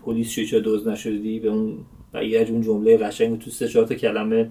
پلیس 0.05 0.31
شوچا 0.31 0.59
دوز 0.59 0.89
نشدی؟ 0.89 1.41
به 1.41 1.49
اون 1.49 1.79
و 2.15 2.17
ایرج 2.17 2.51
اون 2.51 2.63
جمله 2.63 2.97
قشنگ 2.97 3.39
تو 3.39 3.51
سه 3.51 3.69
چهار 3.69 3.87
کلمه 3.87 4.51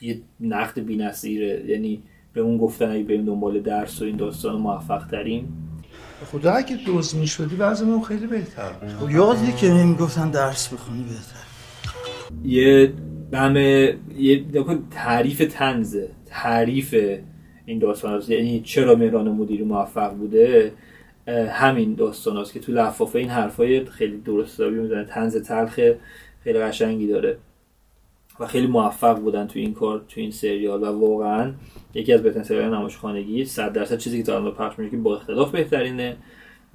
یه 0.00 0.20
نقد 0.40 0.80
بی‌نظیره 0.80 1.64
یعنی 1.66 2.02
به 2.32 2.40
اون 2.40 2.58
گفتن 2.58 2.90
اگه 2.90 3.02
بریم 3.02 3.24
دنبال 3.24 3.60
درس 3.60 4.02
و 4.02 4.04
این 4.04 4.16
داستان 4.16 4.56
موفق 4.56 5.06
تریم. 5.06 5.64
خدا 6.32 6.52
اگه 6.52 6.78
دوز 6.86 7.16
می‌شدی 7.16 7.56
وضعمون 7.56 8.02
خیلی 8.02 8.26
بهتر 8.26 8.70
خب 9.00 9.10
یادی 9.10 9.52
که 9.52 9.68
نمی‌گفتن 9.68 10.30
درس 10.30 10.72
بخونی 10.74 11.02
بهتر. 11.02 11.44
یه 12.44 12.92
همه 13.34 13.96
یه 14.18 14.44
تعریف 14.90 15.46
تنزه 15.50 16.08
تعریف 16.26 16.94
این 17.66 17.78
داستان 17.78 18.14
هست. 18.14 18.30
یعنی 18.30 18.60
چرا 18.60 18.94
مهران 18.94 19.28
مدیری 19.28 19.64
موفق 19.64 20.14
بوده؟ 20.14 20.72
همین 21.50 21.94
داستان 21.94 22.36
هست 22.36 22.52
که 22.52 22.60
تو 22.60 22.72
لفافه 22.72 23.18
این 23.18 23.28
حرفای 23.28 23.84
خیلی 23.84 24.16
درست 24.16 24.54
حسابی 24.54 24.76
می‌زنه. 24.76 25.04
تنز 25.04 25.36
تلخ 25.36 25.80
خیلی 26.44 26.58
قشنگی 26.58 27.06
داره. 27.06 27.38
و 28.40 28.46
خیلی 28.46 28.66
موفق 28.66 29.18
بودن 29.18 29.46
تو 29.46 29.58
این 29.58 29.74
کار 29.74 29.98
تو 30.08 30.20
این 30.20 30.30
سریال. 30.30 30.82
و 30.82 30.86
واقعا 30.86 31.52
یکی 31.94 32.12
از 32.12 32.22
بهترین 32.22 32.44
سریال 32.44 32.74
نمایش 32.74 32.96
خانگی 32.96 33.44
100 33.44 33.72
درصد 33.72 33.98
چیزی 33.98 34.18
که 34.18 34.24
تا 34.24 34.36
الان 34.36 34.52
پخش 34.52 34.78
میشه 34.78 34.90
که 34.90 34.96
با 34.96 35.16
اختلاف 35.16 35.50
بهترینه. 35.50 36.16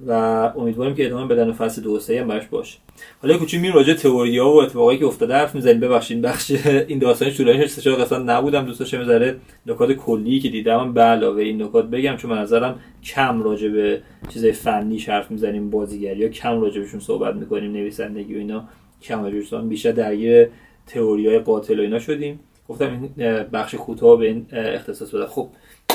و 0.06 0.12
امیدواریم 0.56 0.94
که 0.94 1.06
ادامه 1.06 1.26
بدن 1.26 1.52
فصل 1.52 1.82
دو 1.82 1.98
سه 1.98 2.20
هم 2.20 2.28
براش 2.28 2.46
باشه. 2.46 2.78
حالا 3.22 3.38
کوچولو 3.38 3.62
می 3.62 3.68
راجع 3.68 3.94
تئوریا 3.94 4.48
و 4.48 4.56
اتفاقایی 4.56 4.98
که 4.98 5.04
افتاده 5.04 5.34
حرف 5.34 5.54
می‌زنیم. 5.54 5.80
ببخشید 5.80 6.22
بخش 6.22 6.50
این 6.88 6.98
داستانش 6.98 7.36
طولانی 7.36 7.58
شد 7.58 7.66
سه 7.66 7.90
قسمت 7.90 8.30
نبودم. 8.30 8.66
دوست 8.66 8.80
داشتم 8.80 9.04
ذره 9.04 9.36
نکات 9.66 9.92
کلی 9.92 10.40
که 10.40 10.48
دیدم. 10.48 10.92
به 10.92 11.00
علاوه 11.00 11.42
این 11.42 11.62
نکات 11.62 11.84
بگم 11.84 12.16
چون 12.16 12.30
به 12.30 12.36
نظرم 12.36 12.80
کم 13.04 13.42
راجع 13.42 13.68
به 13.68 14.02
چیزای 14.28 14.52
فنی 14.52 14.98
حرف 14.98 15.30
می‌زنیم 15.30 15.70
بازیگری 15.70 16.18
یا 16.18 16.28
کم 16.28 16.60
راجع 16.60 16.80
بهشون 16.80 17.00
صحبت 17.00 17.34
می‌کنیم 17.34 17.72
نویسندگی 17.72 18.34
و 18.34 18.38
اینا. 18.38 18.64
کم 19.02 19.22
راجع 19.22 19.60
بیشتر 19.60 19.92
درگیر 19.92 20.48
تئوریای 20.86 21.38
قاتل 21.38 21.78
و 21.78 21.82
اینا 21.82 21.98
شدیم. 21.98 22.40
گفتم 22.68 23.10
این 23.16 23.42
بخش 23.42 23.74
کوتاه 23.74 24.18
به 24.18 24.26
این 24.26 24.46
اختصاص 24.52 25.14
بده 25.14 25.26
خب 25.26 25.48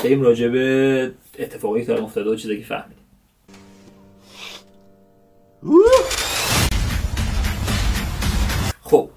بریم 0.04 0.22
راجع 0.22 0.48
به 0.48 1.10
اتفاقی 1.38 1.84
که 1.84 2.02
افتاده 2.02 2.30
و 2.30 2.34
چیزی 2.34 2.58
که 2.58 2.64
فهمیدیم. 2.64 3.04
خب 8.82 9.08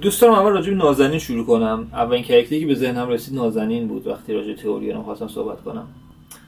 دوست 0.00 0.22
دارم 0.22 0.34
اول 0.34 0.50
راجع 0.50 0.70
به 0.70 0.76
نازنین 0.76 1.18
شروع 1.18 1.46
کنم. 1.46 1.88
اولین 1.92 2.22
کرکتری 2.22 2.60
که 2.60 2.66
به 2.66 2.74
ذهنم 2.74 3.08
رسید 3.08 3.34
نازنین 3.34 3.88
بود 3.88 4.06
وقتی 4.06 4.32
راجع 4.32 4.54
تئوری 4.54 4.94
خواستم 4.94 5.28
صحبت 5.28 5.62
کنم. 5.62 5.88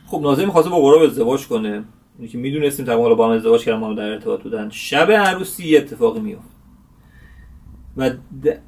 خب 0.06 0.20
نازنین 0.22 0.46
می‌خواسته 0.46 0.70
با 0.70 0.80
قراب 0.80 1.02
ازدواج 1.02 1.46
کنه. 1.46 1.84
که 2.32 2.38
می‌دونستیم 2.38 2.86
تقریبا 2.86 3.14
با 3.14 3.26
هم 3.26 3.32
ازدواج 3.32 3.64
کردن 3.64 3.78
ما 3.78 3.94
در 3.94 4.08
ارتباط 4.08 4.40
بودن. 4.40 4.70
شب 4.70 5.12
عروسی 5.12 5.68
یه 5.68 5.78
اتفاقی 5.78 6.20
میفته 6.20 6.51
و 7.96 8.10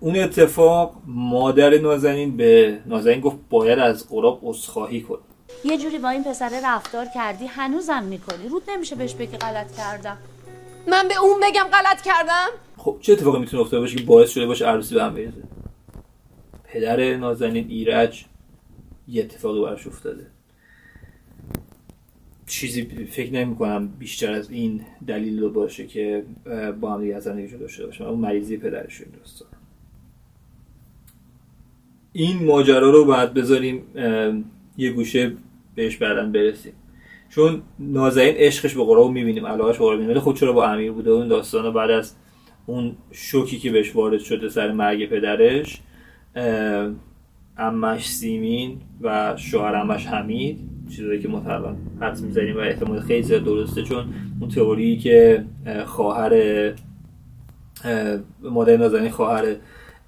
اون 0.01 0.17
اتفاق 0.17 0.97
مادر 1.07 1.79
نازنین 1.79 2.37
به 2.37 2.79
نازنین 2.87 3.21
گفت 3.21 3.37
باید 3.51 3.79
از 3.79 4.09
قراب 4.09 4.41
عذرخواهی 4.43 5.01
کن 5.01 5.19
یه 5.65 5.79
جوری 5.79 5.99
با 5.99 6.09
این 6.09 6.25
پسره 6.25 6.61
رفتار 6.65 7.07
کردی 7.15 7.47
هنوزم 7.47 8.03
می‌کنی. 8.03 8.49
رود 8.49 8.63
نمیشه 8.69 8.97
بهش 8.97 9.15
بگی 9.15 9.37
غلط 9.37 9.77
کردم. 9.77 10.19
من 10.87 11.09
به 11.09 11.15
اون 11.23 11.41
بگم 11.43 11.65
غلط 11.73 12.03
کردم؟ 12.03 12.47
خب 12.77 12.99
چه 13.01 13.13
اتفاقی 13.13 13.39
می‌تونه 13.39 13.63
افتاده 13.63 13.81
باشه 13.81 13.97
که 13.97 14.05
باعث 14.05 14.31
شده 14.31 14.47
باشه 14.47 14.67
عروسی 14.67 14.95
به 14.95 15.03
هم 15.03 15.15
بریزه؟ 15.15 15.43
پدر 16.65 17.17
نازنین 17.17 17.69
ایرج 17.69 18.25
یه 19.09 19.23
اتفاقی 19.23 19.63
براش 19.63 19.87
افتاده. 19.87 20.27
چیزی 22.47 22.83
فکر 23.11 23.33
نمی 23.33 23.57
کنم 23.57 23.89
بیشتر 23.99 24.33
از 24.33 24.51
این 24.51 24.81
دلیل 25.07 25.41
رو 25.41 25.51
باشه 25.51 25.87
که 25.87 26.25
با 26.81 26.95
هم 26.95 27.01
دیگه 27.01 27.21
زندگی 27.21 27.57
داشته 27.57 27.87
باشن. 27.87 28.05
اون 28.05 28.21
مریضی 28.21 28.57
پدرش 28.57 29.01
این 29.01 29.11
این 32.13 32.47
ماجرا 32.47 32.91
رو 32.91 33.05
باید 33.05 33.35
بذاریم 33.35 33.83
یه 34.77 34.91
گوشه 34.91 35.33
بهش 35.75 35.97
بعدا 35.97 36.27
برسیم. 36.27 36.73
چون 37.31 37.63
نازنین 37.79 38.35
عشقش 38.37 38.75
به 38.75 38.85
قرآن 38.85 39.13
می‌بینیم 39.13 39.47
علاقش 39.47 39.79
به 39.79 39.85
قرآن 39.85 39.99
می‌بینیم. 39.99 40.21
خود 40.21 40.37
چرا 40.37 40.53
با 40.53 40.67
امیر 40.67 40.93
بوده؟ 40.93 41.11
اون 41.11 41.29
داستان 41.29 41.73
بعد 41.73 41.91
از 41.91 42.15
اون 42.67 42.97
شوکی 43.13 43.59
که 43.59 43.71
بهش 43.71 43.97
وارد 43.97 44.21
شده 44.21 44.49
سر 44.49 44.73
مرگ 44.73 45.09
پدرش 45.09 45.81
امش 47.57 48.09
سیمین 48.09 48.81
و 49.01 49.35
شوهر 49.37 49.75
امش 49.75 50.07
حمید. 50.07 50.74
چیزایی 50.97 51.23
که 51.23 51.29
ما 51.29 51.41
تقریبا 51.41 51.75
حدس 52.01 52.21
می‌زنیم 52.21 52.57
و 52.57 52.59
احتمال 52.59 53.01
خیلی 53.01 53.23
زیاد 53.23 53.45
درسته 53.45 53.83
چون 53.83 54.15
اون 54.41 54.51
تئوری 54.51 54.99
که 54.99 55.45
خواهر 55.87 56.33
مادر 58.43 58.77
نازنین 58.77 59.11
خواهر 59.11 59.57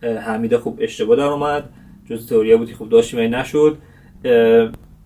حمیده 0.02 0.58
خوب 0.58 0.78
اشتباه 0.80 1.16
در 1.16 1.22
اومد 1.22 1.68
جز 2.10 2.28
تئوری 2.28 2.56
بودی 2.56 2.74
خوب 2.74 2.88
داشتیم 2.88 3.20
این 3.20 3.34
نشد 3.34 3.78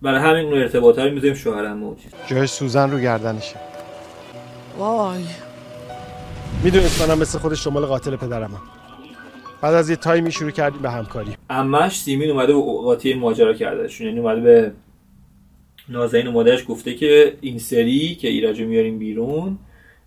برای 0.01 0.19
همین 0.19 0.45
اون 0.45 0.57
ارتباط 0.61 0.99
رو 0.99 1.11
می‌ذاریم 1.11 1.33
شوهرم 1.33 1.77
موجی 1.77 2.07
جای 2.27 2.47
سوزن 2.47 2.91
رو 2.91 2.99
گردنشه. 2.99 3.55
وای. 4.77 5.23
می‌دونست 6.63 7.07
منم 7.07 7.19
مثل 7.19 7.39
خود 7.39 7.53
شمال 7.53 7.85
قاتل 7.85 8.15
پدرم 8.15 8.51
هم. 8.51 8.61
بعد 9.61 9.73
از 9.73 9.89
یه 9.89 9.95
تایمی 9.95 10.31
شروع 10.31 10.51
کردیم 10.51 10.81
به 10.81 10.91
همکاری. 10.91 11.35
امش 11.49 11.99
سیمین 11.99 12.29
اومده 12.29 12.53
به 12.53 12.61
قاطی 12.61 13.13
ماجرا 13.13 13.53
کردهشون 13.53 14.07
یعنی 14.07 14.19
اومده 14.19 14.41
به 14.41 14.71
نازنین 15.91 16.27
مادرش 16.27 16.65
گفته 16.67 16.93
که 16.93 17.33
این 17.41 17.59
سری 17.59 18.15
که 18.15 18.27
ایرج 18.27 18.61
میاریم 18.61 18.99
بیرون 18.99 19.57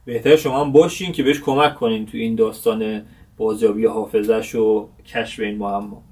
بهتر 0.04 0.36
شما 0.36 0.64
هم 0.64 0.72
باشین 0.72 1.12
که 1.12 1.22
بهش 1.22 1.40
کمک 1.40 1.74
کنین 1.74 2.06
تو 2.06 2.18
این 2.18 2.34
داستان 2.34 3.02
بازیابی 3.36 3.86
حافظش 3.86 4.54
و 4.54 4.88
کشف 5.06 5.40
این 5.40 5.58
معما. 5.58 6.02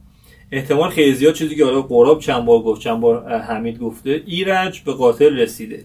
احتمال 0.52 0.90
خیلی 0.90 1.14
زیاد 1.14 1.34
چیزی 1.34 1.56
که 1.56 1.64
حالا 1.64 1.82
قراب 1.82 2.18
چند 2.18 2.44
بار 2.44 2.58
گفت 2.58 2.80
چند 2.80 3.00
بار 3.00 3.38
حمید 3.38 3.78
گفته 3.78 4.22
ایرج 4.26 4.80
به 4.80 4.92
قاتل 4.92 5.36
رسیده. 5.36 5.84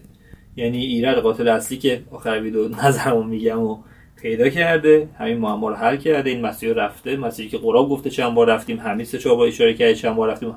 یعنی 0.56 0.78
ایرج 0.78 1.16
قاتل 1.16 1.48
اصلی 1.48 1.78
که 1.78 2.02
آخر 2.10 2.40
ویدیو 2.40 2.68
نظرمو 2.68 3.22
میگم 3.22 3.62
و 3.62 3.78
پیدا 4.22 4.48
کرده 4.48 5.08
همین 5.18 5.36
معما 5.38 5.68
رو 5.68 5.74
حل 5.74 5.96
کرده 5.96 6.30
این 6.30 6.40
مسیر 6.40 6.72
رفته. 6.72 7.16
مسیری 7.16 7.48
که 7.48 7.58
قراب 7.58 7.88
گفته 7.88 8.10
چند 8.10 8.34
بار 8.34 8.46
رفتیم 8.46 8.80
حمید 8.80 9.06
سه 9.06 9.18
چهار 9.18 9.36
بار 9.36 9.46
اشاره 9.48 9.74
کرد 9.74 9.92
چند 9.92 10.16
بار 10.16 10.30
رفتیم. 10.30 10.54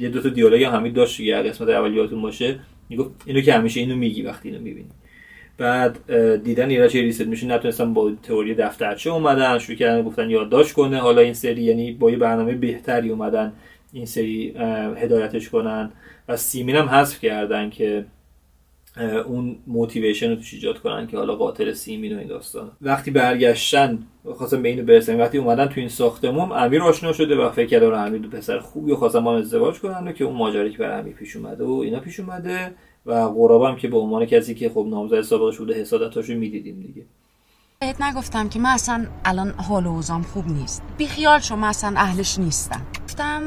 یه 0.00 0.08
دو 0.08 0.20
تا 0.22 0.28
دیالوگ 0.28 0.62
هم 0.62 0.72
حمید 0.72 0.94
داشت 0.94 1.20
یه 1.20 1.36
قسمت 1.36 1.68
اولیاتون 1.68 2.22
باشه 2.22 2.58
می‌گفت 2.88 3.10
اینو 3.26 3.40
که 3.40 3.54
همیشه 3.54 3.80
اینو 3.80 3.96
میگی 3.96 4.22
وقتی 4.22 4.48
اینو 4.48 4.60
می‌بینی. 4.62 4.88
بعد 5.58 6.12
دیدن 6.42 6.70
ایرج 6.70 6.96
ریست 6.96 7.26
میشه 7.26 7.46
نتونستم 7.46 7.94
با 7.94 8.12
تئوری 8.22 8.54
دفترچه 8.54 9.10
اومدن 9.10 9.58
شروع 9.58 9.78
کردن 9.78 10.02
گفتن 10.02 10.30
یادداشت 10.30 10.72
کنه. 10.72 10.98
حالا 10.98 11.20
این 11.20 11.32
سری 11.32 11.62
یعنی 11.62 11.92
با 11.92 12.10
یه 12.10 12.16
برنامه 12.16 12.54
بهتری 12.54 13.10
اومدن 13.10 13.52
این 13.92 14.06
سری 14.06 14.54
هدایتش 14.96 15.48
کنن. 15.48 15.90
و 16.28 16.36
سیمین 16.36 16.76
هم 16.76 16.88
حذف 16.88 17.20
کردن 17.20 17.70
که 17.70 18.04
اون 19.26 19.58
موتیویشن 19.66 20.30
رو 20.30 20.36
توش 20.36 20.54
ایجاد 20.54 20.78
کنن 20.78 21.06
که 21.06 21.16
حالا 21.16 21.36
قاتل 21.36 21.72
سیمین 21.72 22.16
و 22.16 22.18
این 22.18 22.28
داستان. 22.28 22.70
وقتی 22.80 23.10
برگشتن 23.10 23.98
خواستم 24.36 24.62
به 24.62 24.68
اینو 24.68 24.82
برسن 24.82 25.20
وقتی 25.20 25.38
اومدن 25.38 25.66
تو 25.66 25.80
این 25.80 25.88
ساختمون 25.88 26.52
امیر 26.52 26.82
آشنا 26.82 27.12
شده 27.12 27.36
و 27.36 27.50
فکر 27.50 27.66
کرده 27.66 27.98
امیر 27.98 28.28
پسر 28.28 28.58
خوبی 28.58 28.92
و 28.92 28.96
خواستن 28.96 29.24
با 29.24 29.38
ازدواج 29.38 29.78
کنن 29.78 30.08
و 30.08 30.12
که 30.12 30.24
اون 30.24 30.36
ماجرایی 30.36 30.72
که 30.72 30.78
برای 30.78 31.00
امیر 31.00 31.14
پیش 31.14 31.36
اومده 31.36 31.64
و 31.64 31.70
اینا 31.70 32.00
پیش 32.00 32.20
اومده 32.20 32.74
و 33.06 33.12
قرابم 33.12 33.76
که 33.76 33.88
به 33.88 33.96
عنوان 33.98 34.24
کسی 34.24 34.54
که 34.54 34.68
خب 34.68 34.86
نامزد 34.90 35.20
سابقش 35.20 35.58
بوده 35.58 35.74
حسادتاشو 35.74 36.34
می‌دیدیم 36.34 36.80
دیگه. 36.80 37.02
بهت 37.80 38.02
نگفتم 38.02 38.48
که 38.48 38.58
من 38.58 38.70
اصلا 38.70 39.06
الان 39.24 39.50
حال 39.50 39.86
و 39.86 39.90
اوزام 39.90 40.22
خوب 40.22 40.48
نیست. 40.48 40.82
بیخیال 40.98 41.40
شو 41.40 41.56
من 41.56 41.68
اصلا 41.68 41.94
اهلش 41.96 42.38
نیستم. 42.38 42.82
گفتم 43.04 43.42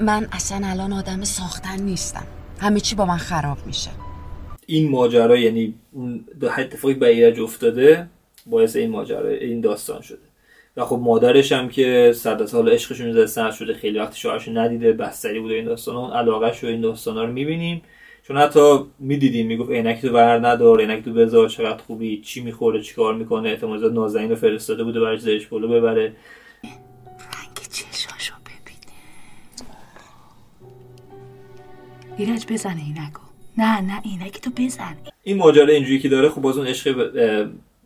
من 0.00 0.28
اصلا 0.32 0.66
الان 0.66 0.92
آدم 0.92 1.24
ساختن 1.24 1.82
نیستم. 1.82 2.26
همه 2.60 2.80
چی 2.80 2.94
با 2.94 3.04
من 3.04 3.16
خراب 3.16 3.58
میشه. 3.66 3.90
این 4.66 4.90
ماجرا 4.90 5.36
یعنی 5.36 5.74
اون 5.92 6.24
اتفاقی 6.58 6.94
به 6.94 7.08
ایرج 7.08 7.40
افتاده 7.40 8.06
باعث 8.46 8.76
این 8.76 8.90
ماجرا 8.90 9.28
این 9.28 9.60
داستان 9.60 10.02
شده. 10.02 10.18
و 10.76 10.84
خب 10.84 11.00
مادرش 11.02 11.52
هم 11.52 11.68
که 11.68 12.12
صد 12.14 12.46
سال 12.46 12.68
عشقشون 12.68 13.12
زده 13.12 13.26
سر 13.26 13.50
شده 13.50 13.74
خیلی 13.74 13.98
وقت 13.98 14.16
شوهرش 14.16 14.48
ندیده 14.48 14.92
بستری 14.92 15.40
بوده 15.40 15.54
این 15.54 15.64
داستان 15.64 15.96
اون 15.96 16.12
علاقهش 16.12 16.64
و 16.64 16.66
این 16.66 16.80
داستانا 16.80 17.24
رو 17.24 17.32
می‌بینیم. 17.32 17.82
چون 18.22 18.36
حتی 18.36 18.78
می‌دیدیم 18.98 19.46
می‌گفت 19.46 19.70
عینک 19.70 20.00
تو 20.00 20.12
ور 20.12 20.48
ندار 20.48 20.80
عینک 20.80 21.04
تو 21.04 21.12
بذار 21.12 21.48
چقدر 21.48 21.82
خوبی 21.82 22.20
چی 22.20 22.40
می‌خوره 22.40 22.82
چیکار 22.82 23.14
می‌کنه. 23.14 23.48
احتمال 23.48 23.78
زیاد 23.78 23.92
نازنین 23.92 24.30
رو 24.30 24.36
فرستاده 24.36 24.84
بوده 24.84 25.00
برای 25.00 25.18
زرش 25.18 25.46
پلو 25.46 25.68
ببره. 25.68 26.12
ایرج 32.16 32.46
بزن 32.52 32.78
عینکو 32.78 33.21
نه 33.58 33.80
نه 33.80 34.00
عینک 34.00 34.40
تو 34.40 34.50
بزن. 34.56 34.96
این 35.22 35.36
ماجرا 35.36 35.74
اینجوری 35.74 35.98
که 35.98 36.08
داره 36.08 36.28
خب 36.28 36.40
باز 36.40 36.58
اون 36.58 36.66
عشق 36.66 37.10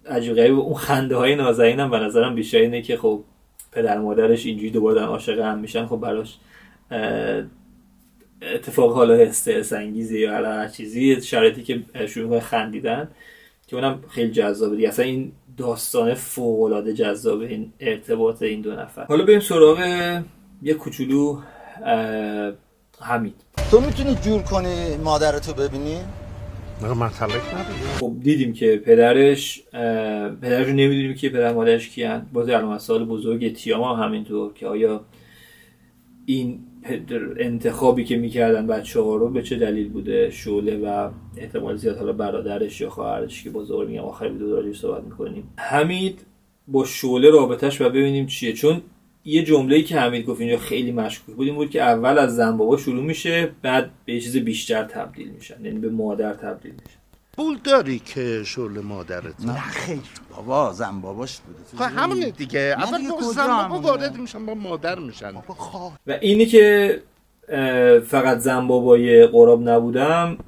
عجیب 0.08 0.35
غریب 0.35 0.58
اون 0.58 0.75
خنده 0.75 1.16
های 1.16 1.35
نازنین 1.35 1.80
هم 1.80 1.90
به 1.90 1.99
نظرم 1.99 2.35
بیشتر 2.35 2.58
اینه 2.58 2.82
که 2.82 2.96
خب 2.96 3.25
پدر 3.73 3.99
مادرش 3.99 4.46
اینجوری 4.46 4.70
دوباره 4.70 4.94
دارن 4.94 5.06
عاشق 5.06 5.38
هم 5.38 5.58
میشن 5.58 5.87
خب 5.87 5.96
براش 5.96 6.38
اتفاق 8.42 8.94
حالا 8.94 9.14
استرس 9.14 9.73
انگیزه 9.73 10.18
یا 10.18 10.32
هر 10.32 10.68
چیزی 10.68 11.20
شرایطی 11.20 11.62
که 11.62 11.82
شروع 12.06 12.25
می‌کنه 12.25 12.40
خندیدن 12.40 13.08
که 13.66 13.76
اونم 13.76 14.04
خیلی 14.08 14.30
جذابه 14.30 14.76
دیگه. 14.76 14.88
اصلا 14.88 15.04
این 15.04 15.32
داستان 15.56 16.14
فوق 16.14 16.62
العاده 16.62 16.94
جذابه 16.94 17.46
این 17.49 17.73
ارتباط 17.80 18.42
این 18.42 18.61
دو 18.61 18.73
نفر. 18.73 19.04
حالا 19.04 19.25
بریم 19.25 19.40
سراغ 19.40 19.78
یه 20.62 20.75
کوچولو 20.75 21.40
حمید. 23.00 23.35
تو 23.71 23.81
می‌تونی 23.81 24.15
جور 24.15 24.43
کنی 24.43 24.97
مادرتو 25.05 25.53
ببینی؟ 25.53 25.97
مطلق 26.83 27.31
خب 28.00 28.12
دیدیم 28.23 28.53
که 28.53 28.76
پدرش 28.76 29.62
پدرش 30.43 30.67
رو 30.67 30.73
نمی‌دونیم 30.73 31.15
که 31.15 31.29
پدر 31.29 31.55
مادرش 31.55 31.88
کیان. 31.88 32.26
باز 32.33 32.49
علامت 32.49 32.81
سال 32.81 33.05
بزرگ 33.05 33.55
تیام 33.55 33.83
هم 33.83 34.03
همینطور 34.05 34.53
که 34.53 34.67
آیا 34.67 35.05
این 36.26 36.61
انتخابی 37.38 38.05
که 38.05 38.17
می‌کردن 38.17 38.67
بچه 38.67 39.00
ها 39.00 39.17
رو 39.17 39.29
به 39.29 39.43
چه 39.43 39.57
دلیل 39.57 39.88
بوده؟ 39.88 40.31
شعله 40.31 40.76
و 40.76 41.11
احتمال 41.37 41.76
زیاد 41.76 41.99
حالا 41.99 42.12
برادرش 42.12 42.81
یا 42.81 42.91
خواهرش 42.91 43.45
که 43.45 43.50
بازار 43.50 43.87
میگم 43.87 44.03
آخر 44.03 44.25
ویدیو 44.25 44.75
صحبت 44.75 45.05
می‌کنیم. 45.05 45.53
حمید 45.57 46.26
با 46.69 46.85
شعله 46.85 47.31
رابطش 47.31 47.81
و 47.81 47.88
ببینیم 47.88 48.26
چیه. 48.26 48.53
چون 48.53 48.83
یه 49.28 49.42
جمله‌ای 49.42 49.83
که 49.83 50.00
حمید 50.00 50.26
گفت 50.26 50.40
اینجا 50.40 50.59
خیلی 50.59 50.92
مشکوک 50.92 51.35
بود 51.35 51.47
این 51.47 51.56
بود 51.56 51.71
که 51.71 51.83
اول 51.83 52.18
از 52.18 52.37
زن 52.37 52.56
بابا 52.56 52.76
شروع 52.76 53.04
میشه 53.04 53.50
بعد 53.62 53.90
به 54.04 54.14
یه 54.14 54.21
چیز 54.21 54.37
بیشتر 54.37 54.85
تبدیل 54.85 55.28
میشن 55.28 55.64
یعنی 55.64 55.78
به 55.78 55.90
مادر 55.90 56.35
تبدیل 56.35 56.73
میشن. 56.73 56.99
پول 57.33 57.59
داری 57.64 57.99
که 57.99 58.42
شغل 58.45 58.80
مادرت؟ 58.80 59.40
نه 59.47 59.61
خیر. 59.61 59.99
بابا 60.37 60.73
زن 60.73 61.00
باباش 61.00 61.38
بوده. 61.40 61.85
خب 61.85 61.97
همونه 61.97 62.30
دیگه. 62.30 62.75
نه 62.78 62.85
اول 62.85 63.11
کجا 63.11 63.33
زن 63.33 63.68
بابا؟ 63.68 63.88
وارد 63.88 64.16
میشن 64.16 64.47
با 64.47 64.54
مادر 64.54 64.99
میشن. 64.99 65.33
و 66.06 66.18
اینی 66.21 66.47
که 66.47 67.02
فقط 68.06 68.38
زن 68.38 68.66
بابای 68.66 69.26
قراب 69.26 69.68
نبودم 69.68 70.38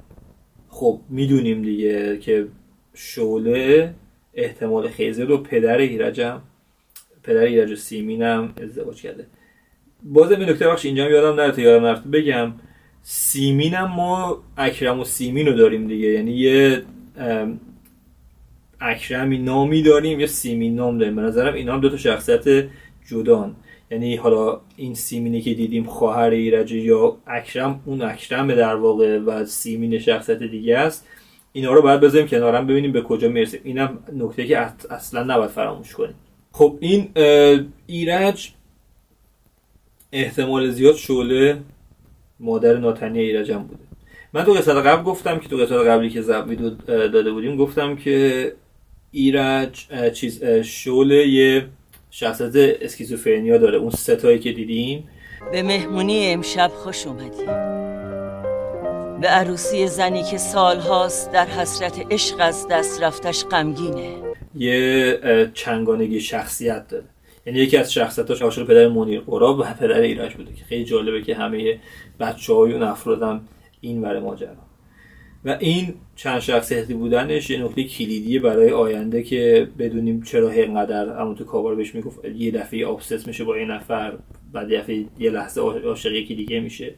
خب 0.69 1.01
می‌دونیم 1.09 1.61
دیگه 1.61 2.17
که 2.17 2.47
شعله 2.93 3.93
احتمال 4.33 4.89
خیلی 4.89 5.13
زیاد 5.13 5.31
و 5.31 5.37
پدر 5.37 5.77
ایرجم 5.77 6.41
پدر 7.29 7.41
ایرج 7.41 7.71
و 7.71 7.75
سیمینم 7.75 8.53
ازدواج 8.63 9.01
کرده. 9.01 9.27
بازم 10.03 10.39
این 10.39 10.49
نکته 10.49 10.67
بخش 10.67 10.85
اینجا 10.85 11.05
هم 11.05 11.11
یادم 11.11 11.41
نره 11.41 11.51
تا 11.51 11.61
یادم 11.61 11.85
نرفته 11.85 12.09
بگم 12.09 12.53
سیمینم 13.01 13.91
ما 13.95 14.43
اکرم 14.57 14.99
و 14.99 15.03
سیمین 15.03 15.47
رو 15.47 15.53
داریم 15.53 15.87
دیگه. 15.87 16.07
یعنی 16.07 16.31
یه 16.31 16.83
اکرمی 18.81 19.37
نامی 19.37 19.81
داریم 19.81 20.19
یا 20.19 20.27
سیمین 20.27 20.75
نام 20.75 20.97
داریم. 20.97 21.15
به 21.15 21.21
نظرم 21.21 21.53
اینا 21.53 21.73
هم 21.73 21.79
دو 21.81 21.89
تا 21.89 21.97
شخصیت 21.97 22.67
جدان. 23.07 23.55
یعنی 23.91 24.15
حالا 24.15 24.61
این 24.75 24.95
سیمینی 24.95 25.41
که 25.41 25.53
دیدیم 25.53 25.83
خواهر 25.83 26.29
ایرج 26.29 26.71
یا 26.71 27.17
اکرم 27.27 27.81
اون 27.85 28.01
اکرم 28.01 28.55
در 28.55 28.75
واقع 28.75 29.19
و 29.19 29.45
سیمین 29.45 29.99
شخصیت 29.99 30.43
دیگه 30.43 30.77
است. 30.77 31.07
اینا 31.51 31.73
رو 31.73 31.81
باید 31.81 31.99
بذاریم 31.99 32.27
کنارم 32.27 32.67
ببینیم 32.67 32.91
به 32.91 33.01
کجا 33.01 33.29
می‌رسیم. 33.29 33.59
اینم 33.63 33.99
نکته 34.13 34.45
که 34.45 34.67
اص- 34.67 34.91
اصلا 34.91 35.23
نباید 35.23 35.49
فراموش 35.49 35.93
کنیم. 35.93 36.15
خب 36.51 36.77
این 36.79 37.11
ایرج 37.87 38.51
احتمال 40.11 40.69
زیاد 40.69 40.95
شعله 40.95 41.57
مادر 42.39 42.77
ناتنی 42.77 43.19
ایرجم 43.19 43.63
بوده. 43.63 43.83
من 44.33 44.43
تو 44.43 44.53
قسمت 44.53 44.85
قبل 44.85 45.03
گفتم 45.03 45.39
که 45.39 45.49
تو 45.49 45.57
قسمت 45.57 45.87
قبلی 45.87 46.09
که 46.09 46.21
زب 46.21 46.45
ویدیو 46.47 46.69
داده 46.87 47.31
بودیم 47.31 47.57
گفتم 47.57 47.95
که 47.95 48.53
ایرج 49.11 49.87
چیز 50.13 50.43
شعله 50.45 51.27
یه 51.27 51.65
شخصیت 52.11 52.55
اسکیزوفرنیا 52.55 53.57
داره. 53.57 53.77
اون 53.77 53.89
ستایی 53.89 54.39
که 54.39 54.51
دیدیم. 54.51 55.09
به 55.51 55.63
مهمونی 55.63 56.33
امشب 56.33 56.71
خوش 56.73 57.07
اومدی. 57.07 57.45
به 59.21 59.27
عروسی 59.27 59.87
زنی 59.87 60.23
که 60.23 60.37
سالهاست 60.37 61.31
در 61.31 61.45
حسرت 61.45 62.05
عشق 62.11 62.35
از 62.39 62.67
دست 62.71 63.03
رفتش 63.03 63.45
غمگینه. 63.45 64.28
یه 64.55 65.51
چنگانگی 65.53 66.21
شخصیت 66.21 66.87
داره. 66.87 67.05
یعنی 67.45 67.59
یکی 67.59 67.77
از 67.77 67.93
شخصیتاش 67.93 68.41
عاشق 68.41 68.67
پدر 68.67 68.87
منیر 68.87 69.19
قراب 69.19 69.59
و 69.59 69.63
پدر 69.63 69.99
ایرج 69.99 70.35
بوده 70.35 70.53
که 70.53 70.63
خیلی 70.63 70.85
جالبه 70.85 71.21
که 71.21 71.35
همه 71.35 71.79
بچه 72.19 72.53
های 72.53 72.73
اون 72.73 72.83
افراد 72.83 73.21
هم 73.21 73.41
این 73.81 74.01
ور 74.01 74.19
ماجرا. 74.19 74.69
و 75.45 75.57
این 75.59 75.93
چند 76.15 76.39
شخصیتی 76.39 76.93
بودنش 76.93 77.49
یه 77.49 77.63
نکته 77.63 77.83
کلیدیه 77.83 78.39
برای 78.39 78.71
آینده 78.71 79.23
که 79.23 79.67
بدونیم 79.79 80.21
چرا 80.21 80.49
اینقدر 80.49 81.09
همون 81.09 81.35
تو 81.35 81.43
کابار 81.43 81.75
بهش 81.75 81.95
می‌گفت. 81.95 82.25
یه 82.25 82.51
دفعه 82.51 82.85
آبسس 82.85 83.27
میشه 83.27 83.43
با 83.43 83.57
یه 83.57 83.65
نفر 83.65 84.17
بعد 84.53 84.71
یه 84.71 85.05
یه 85.19 85.29
لحظه 85.29 85.61
عاشق 85.61 86.11
یکی 86.11 86.35
دیگه 86.35 86.59
میشه. 86.59 86.93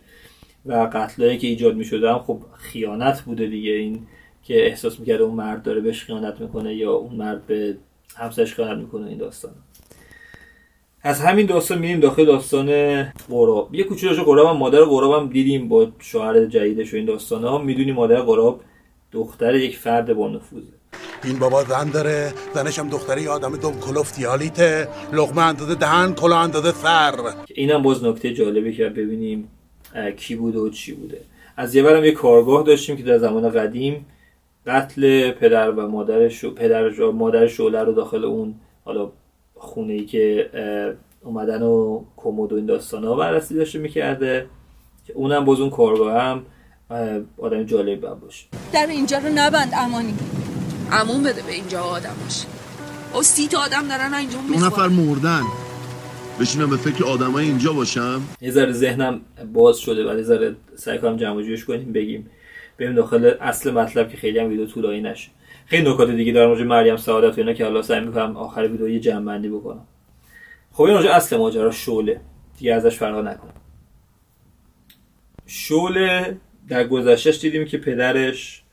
و 0.65 0.89
قتلایی 0.93 1.38
که 1.38 1.48
ایجاد 1.48 1.75
می‌شده 1.75 2.13
هم 2.13 2.20
خب 2.20 2.41
خیانت 2.58 3.22
بوده 3.22 3.48
دیگه. 3.48 3.72
این 3.72 4.00
که 4.43 4.65
احساس 4.65 5.00
می‌کرده 5.00 5.24
اون 5.24 5.36
مرد 5.36 5.63
داره 5.63 5.81
بهش 5.81 6.03
خیانت 6.03 6.41
می‌کنه 6.41 6.75
یا 6.75 6.91
اون 6.91 7.15
مرد 7.15 7.48
به 7.48 7.77
همسرش 8.15 8.53
خیانت 8.53 8.77
می‌کنه 8.77 9.07
این 9.07 9.17
داستان. 9.17 9.51
از 11.03 11.21
همین 11.21 11.45
داستان 11.45 11.79
میریم 11.79 12.00
داخل 12.00 12.25
داستان 12.25 13.03
قراب 13.29 13.75
یه 13.75 13.83
کوچولو 13.83 14.24
قراب 14.24 14.48
هم 14.48 14.57
مادر 14.57 14.81
قراب 14.81 15.21
هم 15.24 15.29
دیدیم 15.29 15.69
با 15.69 15.88
شوهر 16.00 16.45
جدیدش 16.45 16.93
و 16.93 16.98
این 16.98 17.05
داستان 17.05 17.43
ها 17.43 17.57
می‌دونیم 17.57 17.95
مادر 17.95 18.21
قراب 18.21 18.62
دختر 19.12 19.55
یک 19.55 19.77
فرد 19.77 20.13
با 20.13 20.29
نفوذه 20.29 20.67
این 21.24 21.39
بابا 21.39 21.63
زن 21.63 21.89
داره 21.89 22.33
زنش 22.53 22.79
هم 22.79 22.89
دختری 22.89 23.27
آدم 23.27 23.57
دم 23.57 23.79
کلفتی 23.79 24.24
حالیته 24.24 24.88
لقمه 25.13 25.41
اندازه 25.41 25.75
دهن 25.75 26.13
کلا 26.13 26.37
اندازه 26.37 26.72
سر. 26.72 27.13
اینم 27.55 27.81
باز 27.81 28.03
نکته 28.03 28.33
جالبی 28.33 28.75
که 28.75 28.89
ببینیم 28.89 29.48
کی 30.18 30.35
بوده 30.35 30.59
و 30.59 30.70
چی 30.70 30.94
بوده. 30.94 31.22
از 31.57 31.75
یه 31.75 31.83
برم 31.83 32.03
یه 32.03 32.11
کارگاه 32.11 32.63
داشتیم 32.63 32.98
که 32.98 33.03
در 33.03 33.18
زمان 33.18 33.50
قدیم 33.50 34.05
قتل 34.67 35.31
پدر 35.31 35.71
و 35.71 35.87
مادر 35.87 36.29
شو 36.29 36.53
پدر 36.53 37.01
و 37.01 37.11
مادر 37.11 37.47
شعله 37.47 37.83
رو 37.83 37.93
داخل 37.93 38.25
اون 38.25 38.55
حالا 38.85 39.11
خونه 39.55 39.93
ای 39.93 40.05
که 40.05 40.50
اومدن 41.24 41.61
و 41.61 42.03
کمد 42.17 42.53
و 42.53 42.55
این 42.55 42.65
داستان 42.65 43.03
ها 43.03 43.15
بررسی 43.15 43.55
داشته 43.55 43.79
می‌کرده. 43.79 44.45
که 45.07 45.13
اونم 45.13 45.45
باز 45.45 45.59
اون 45.59 45.69
کارگاه 45.69 46.21
هم 46.21 46.45
آدم 47.37 47.63
جالبی 47.63 47.95
باید 47.95 48.19
باشه. 48.19 48.45
در 48.74 48.87
اینجا 48.87 49.17
رو 49.17 49.29
نبند 49.35 49.71
امانی. 49.77 50.13
امون 50.91 51.24
بده 51.24 51.41
به 51.41 51.51
اینجا 51.51 51.81
آدماش 51.81 52.45
او 53.13 53.24
سی 53.24 53.47
تا 53.47 53.59
آدم 53.59 53.87
دارن 53.87 54.13
اینجا 54.13 54.37
دو 54.47 54.65
نفر 54.65 54.87
مردن. 54.87 55.41
بشینم 56.39 56.69
به 56.69 56.77
فکر 56.77 57.03
آدمای 57.03 57.45
اینجا 57.45 57.74
باشم. 57.74 58.21
یه 58.41 58.51
ذره 58.51 58.71
ذهنم 58.71 59.21
باز 59.53 59.77
شده 59.77 60.05
ولی 60.05 60.24
ذره 60.24 60.55
سعی 60.75 60.97
کنم 60.97 61.17
جمع 61.17 61.41
جورش 61.41 61.65
کنیم 61.65 61.93
بگیم 61.93 62.29
بریم 62.81 62.96
داخل 62.96 63.33
اصل 63.41 63.72
مطلب 63.72 64.09
که 64.09 64.17
خیلی 64.17 64.39
هم 64.39 64.50
ویدیو 64.50 64.65
طولانی 64.65 65.01
نشه. 65.01 65.29
خیلی 65.65 65.91
نکات 65.91 66.09
دیگه 66.09 66.31
دارم 66.31 66.50
راجع 66.50 66.63
مریم 66.63 66.98
سعادت 66.98 67.37
و 67.37 67.41
اینا 67.41 67.53
که 67.53 67.63
حالا 67.63 67.81
سعی 67.81 68.00
می‌کنم 68.00 68.37
آخر 68.37 68.61
ویدیو 68.61 68.89
یه 68.89 69.00
جمع 69.00 69.39
بکنم. 69.39 69.85
خب 70.72 70.83
این 70.83 70.98
اصل 70.98 71.37
ماجرا 71.37 71.72
شعله. 71.72 72.22
دیگه 72.57 72.74
ازش 72.74 72.98
فرار 72.98 73.24
نکنم 73.24 73.53
شعله 75.46 76.37
در 76.70 76.87
گذشتهش 76.87 77.39
دیدیم 77.39 77.65
که 77.65 77.77
پدرش 77.77 78.63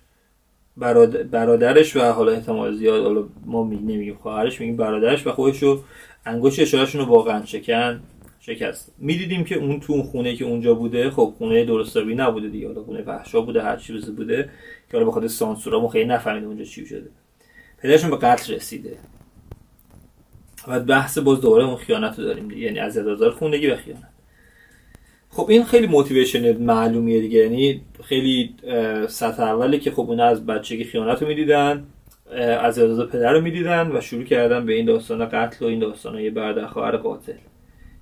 برادر 0.77 1.23
برادرش 1.23 1.97
و 1.97 2.01
حالا 2.01 2.33
احتمال 2.33 2.77
زیاد 2.77 3.03
حالا 3.03 3.25
ما 3.47 3.64
می 3.64 3.77
نمیگیم 3.77 4.14
خواهرش 4.14 4.61
میگیم 4.61 4.77
برادرش 4.77 5.27
و 5.27 5.33
خودش 5.33 5.62
رو 5.62 5.81
انگشت 6.27 6.61
اشارهشون 6.61 7.01
رو 7.01 7.07
واقعا 7.07 7.44
شکن. 7.44 8.01
شکست. 8.49 8.95
می‌دیدیم 8.99 9.45
که 9.45 9.55
اون 9.55 9.81
تو 9.81 9.93
اون 9.93 10.03
خونه 10.03 10.37
که 10.37 10.45
اونجا 10.45 10.75
بوده 10.75 11.11
خب 11.11 11.35
خونه 11.39 11.65
درستابی 11.65 12.15
نبوده 12.15 12.49
دیگه. 12.49 12.67
حالا 12.67 12.83
خونه 12.83 13.03
وحشا 13.03 13.41
بوده 13.41 13.63
هر 13.63 13.77
چیزی 13.77 14.13
بوده 14.13 14.51
که 14.91 14.97
حالا 14.97 15.09
بخاطر 15.09 15.29
سانسورا 15.29 15.81
ما 15.81 15.89
خیلی 15.89 16.05
نفهمیدیم 16.05 16.49
اونجا 16.49 16.65
چی 16.65 16.87
شده. 16.87 17.11
پدرشون 17.83 18.11
به 18.11 18.17
قتل 18.17 18.55
رسیده. 18.55 18.97
و 20.69 20.81
بحث 20.81 21.19
باز 21.19 21.41
دوباره 21.41 21.65
اون 21.65 21.77
خیانت 21.77 22.19
رو 22.19 22.25
داریم 22.25 22.49
دیگه. 22.49 22.63
یعنی 22.63 22.79
از 22.79 22.99
آزار 22.99 23.31
خونگی 23.31 23.67
و 23.67 23.77
خیانت. 23.77 24.09
خب 25.31 25.51
این 25.51 25.65
خیلی 25.65 25.87
موتیویشن 25.87 26.57
معلومیه 26.57 27.21
دیگه. 27.21 27.39
یعنی 27.39 27.81
خیلی 28.03 28.55
سطح 29.09 29.43
اوله 29.43 29.79
که 29.79 29.91
خب 29.91 30.11
اونا 30.11 30.25
از 30.25 30.47
بچگی 30.47 30.85
خیانت 30.85 31.23
رو 31.23 31.29
می‌دیدن 31.29 31.87
از 32.61 32.79
ازاز 32.79 33.09
پدر 33.09 33.33
رو 33.33 33.41
می‌دیدن 33.41 33.97
و 33.97 34.01
شروع 34.01 34.25
کردن 34.25 34.67
به 34.67 34.73
این 34.73 34.87
داستان 34.87 35.29
قتل 35.29 35.65
و 35.65 35.69
این 35.69 35.79
داستان 35.79 36.19
یه 36.19 36.31
برادر 36.31 36.67
خواهر 36.67 36.97
قاتل. 36.97 37.33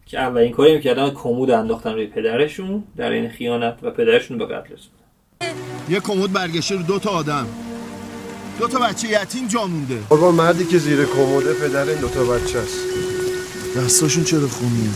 که 0.06 0.18
اولین 0.18 0.52
کاری 0.52 0.74
می‌کردن 0.76 1.10
کمود 1.10 1.50
انداختن 1.50 1.92
روی 1.92 2.06
پدرشون 2.06 2.84
در 2.96 3.10
این 3.10 3.28
خیانت 3.28 3.78
و 3.82 3.90
پدرشون 3.90 4.38
به 4.38 4.46
قتل 4.46 4.74
رسوندن. 4.74 5.06
یه 5.88 6.00
کمد 6.00 6.32
برگشته 6.32 6.74
رو 6.74 6.82
دو 6.82 6.98
تا 6.98 7.10
آدم. 7.10 7.46
دو 8.58 8.68
تا 8.68 8.78
بچه 8.78 9.08
یتیم 9.08 9.48
جا 9.48 9.66
مونده. 9.66 9.98
قربان 10.08 10.34
مردی 10.34 10.64
که 10.64 10.78
زیر 10.78 11.04
کموده 11.04 11.54
پدر 11.54 11.84
این 11.84 12.00
دوتا 12.00 12.24
بچه 12.24 12.58
است. 12.58 12.78
دستاشون 13.76 14.24
چرا 14.24 14.48
خونیه؟ 14.48 14.90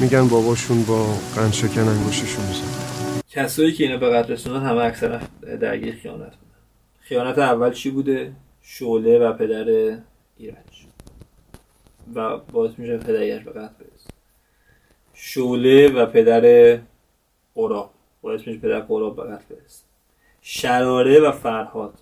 میگن 0.00 0.28
باباشون 0.28 0.82
با 0.82 1.06
قند 1.36 1.52
شکن 1.52 1.88
انگوششون 1.88 2.44
میزن 2.46 2.80
کسایی 3.28 3.72
که 3.72 3.84
اینا 3.84 3.96
به 3.96 4.10
قتل 4.10 4.32
رسوندن 4.32 4.66
همه 4.66 4.80
اکثرا 4.80 5.20
درگیر 5.60 5.94
خیانت 6.02 6.18
بودن. 6.18 6.60
خیانت 7.00 7.38
اول 7.38 7.72
چی 7.72 7.90
بوده؟ 7.90 8.32
شعله 8.62 9.18
و 9.18 9.32
پدر 9.32 9.64
ایرج. 10.36 10.86
و 12.14 12.36
باعث 12.52 12.70
میشه 12.78 12.96
پدر 12.96 13.20
ایرج 13.20 13.44
به 13.44 13.50
قتل 13.50 13.58
برسه. 13.58 13.99
شعله 15.32 15.88
و 15.88 16.06
پدر 16.06 16.78
قراب. 17.54 17.90
باعث 18.22 18.46
میشه 18.46 18.58
پدر 18.58 18.80
قراب 18.80 19.20
قتل 19.20 19.54
برسه 19.54 19.84
شراره 20.40 21.20
و 21.20 21.32
فرهاد. 21.32 21.94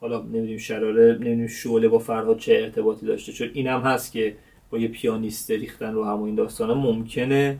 حالا 0.00 0.22
نمی‌دونیم 0.22 0.58
شراره 0.58 1.12
نمی‌دونیم 1.12 1.46
شعله 1.46 1.88
با 1.88 1.98
فرهاد 1.98 2.38
چه 2.38 2.52
ارتباطی 2.52 3.06
داشته 3.06 3.32
چون 3.32 3.50
اینم 3.54 3.80
هست 3.80 4.12
که 4.12 4.36
با 4.70 4.78
یه 4.78 4.88
پیانیست 4.88 5.50
ریختن 5.50 5.92
رو 5.92 6.04
همون 6.04 6.26
این 6.26 6.34
داستانه 6.34 6.74
ممکنه 6.74 7.58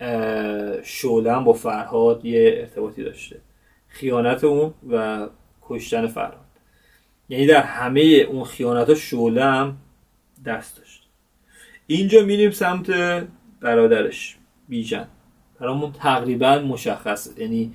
اه، 0.00 0.82
شعله 0.82 1.32
هم 1.32 1.44
با 1.44 1.52
فرهاد 1.52 2.24
یه 2.24 2.54
ارتباطی 2.58 3.04
داشته. 3.04 3.40
خیانت 3.88 4.44
اون 4.44 4.74
و 4.90 5.26
کشتن 5.62 6.06
فرهاد. 6.06 6.44
یعنی 7.28 7.46
در 7.46 7.62
همه 7.62 8.00
اون 8.00 8.44
خیانت 8.44 8.88
ها 8.88 8.94
شعله 8.94 9.44
هم 9.44 9.76
دست 10.46 10.76
داشت. 10.76 11.08
اینجا 11.86 12.22
میریم 12.22 12.50
سمت 12.50 12.90
برادرش 13.64 14.36
بیژن. 14.68 15.06
برامون 15.60 15.92
تقریبا 15.92 16.58
مشخصه 16.58 17.42
یعنی 17.42 17.72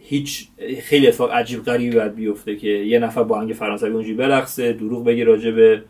هیچ 0.00 0.48
خیلی 0.82 1.06
اتفاق 1.06 1.32
عجیب 1.32 1.64
غریبی 1.64 1.96
باید 1.96 2.14
بیفته 2.14 2.56
که 2.56 2.68
یه 2.68 2.98
نفر 2.98 3.22
با 3.22 3.36
آهنگ 3.36 3.52
فرانسوی 3.52 3.90
اونجوری 3.90 4.14
برقصه 4.14 4.72
دروغ 4.72 5.04
بگه 5.04 5.24
راجع 5.24 5.50
به 5.50 5.84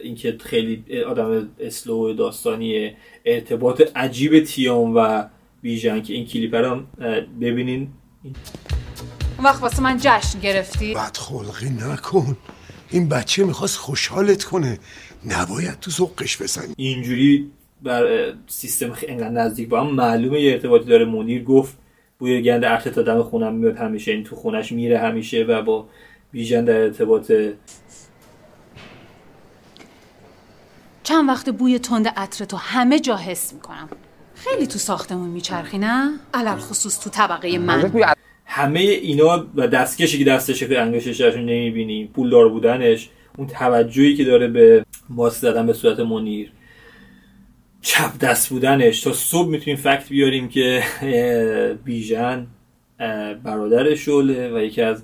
اینکه 0.00 0.36
خیلی 0.40 1.02
آدم 1.06 1.48
اسلو 1.60 2.12
داستانی 2.12 2.96
ارتباط 3.24 3.82
عجیب 3.96 4.44
تیام 4.44 4.96
و 4.96 5.24
بیژن 5.62 6.02
که 6.02 6.14
این 6.14 6.26
کلیپ 6.26 6.54
رو 6.54 6.82
ببینین. 7.40 7.88
اون 8.24 9.44
وقت 9.44 9.62
واسه 9.62 9.82
من 9.82 9.96
جشن 10.00 10.40
گرفتی. 10.40 10.94
بد 10.94 11.16
خلقی 11.16 11.70
نکن. 11.70 12.36
این 12.90 13.08
بچه 13.08 13.44
می‌خواست 13.44 13.76
خوشحالت 13.76 14.44
کنه. 14.44 14.78
نباید 15.26 15.80
تو 15.80 15.90
ذوقش 15.90 16.42
بزنی. 16.42 16.74
اینجوری 16.76 17.50
بر 17.82 18.32
سیستم 18.46 18.92
خیلی 18.92 19.12
انقدر 19.12 19.30
نزدیک 19.30 19.68
با 19.68 19.80
هم 19.80 19.94
معلومه 19.94 20.40
یه 20.40 20.52
ارتباطی 20.52 20.84
داره. 20.84 21.04
منیر 21.04 21.44
گفت 21.44 21.76
بوی 22.18 22.42
گند 22.42 22.64
ارتش 22.64 22.94
تا 22.94 23.02
دم 23.02 23.22
خونم 23.22 23.54
میاد 23.54 23.76
همیشه. 23.76 24.12
این 24.12 24.24
تو 24.24 24.36
خونش 24.36 24.72
میره 24.72 24.98
همیشه 24.98 25.42
و 25.42 25.62
با 25.62 25.88
بیژن 26.32 26.64
در 26.64 26.80
ارتباط 26.80 27.32
چند 31.02 31.28
وقت 31.28 31.50
بوی 31.50 31.78
تند 31.78 32.08
عطر 32.08 32.44
تو 32.44 32.56
همه 32.56 33.00
جا 33.00 33.16
حس 33.16 33.52
می‌کنم. 33.52 33.88
خیلی 34.34 34.66
تو 34.66 34.78
ساختمون 34.78 35.28
میچرخی 35.28 35.78
نه؟ 35.78 36.10
علل 36.34 36.56
خصوص 36.56 37.00
تو 37.00 37.10
طبقه 37.10 37.58
من. 37.58 37.92
همه 38.48 38.80
اینا 38.80 39.46
و 39.54 39.68
دستکشی 39.68 40.18
که 40.18 40.24
دستش 40.24 40.62
که 40.62 40.80
انگشتش 40.80 41.20
رو 41.20 41.40
نمی‌بینیم 41.40 42.06
پول 42.06 42.30
دار 42.30 42.48
بودنش. 42.48 43.08
اون 43.38 43.46
توجهی 43.46 44.16
که 44.16 44.24
داره 44.24 44.48
به 44.48 44.84
ماست 45.08 45.42
زدن 45.42 45.66
به 45.66 45.72
صورت 45.72 46.00
منیر. 46.00 46.52
چپ 47.80 48.18
دست 48.18 48.48
بودنش. 48.48 49.00
تا 49.00 49.12
صبح 49.12 49.48
می‌تونیم 49.48 49.76
فکت 49.76 50.08
بیاریم 50.08 50.48
که 50.48 50.82
بیژن 51.84 52.46
برادر 53.44 53.94
شعله 53.94 54.54
و 54.54 54.58
یکی 54.58 54.82
از 54.82 55.02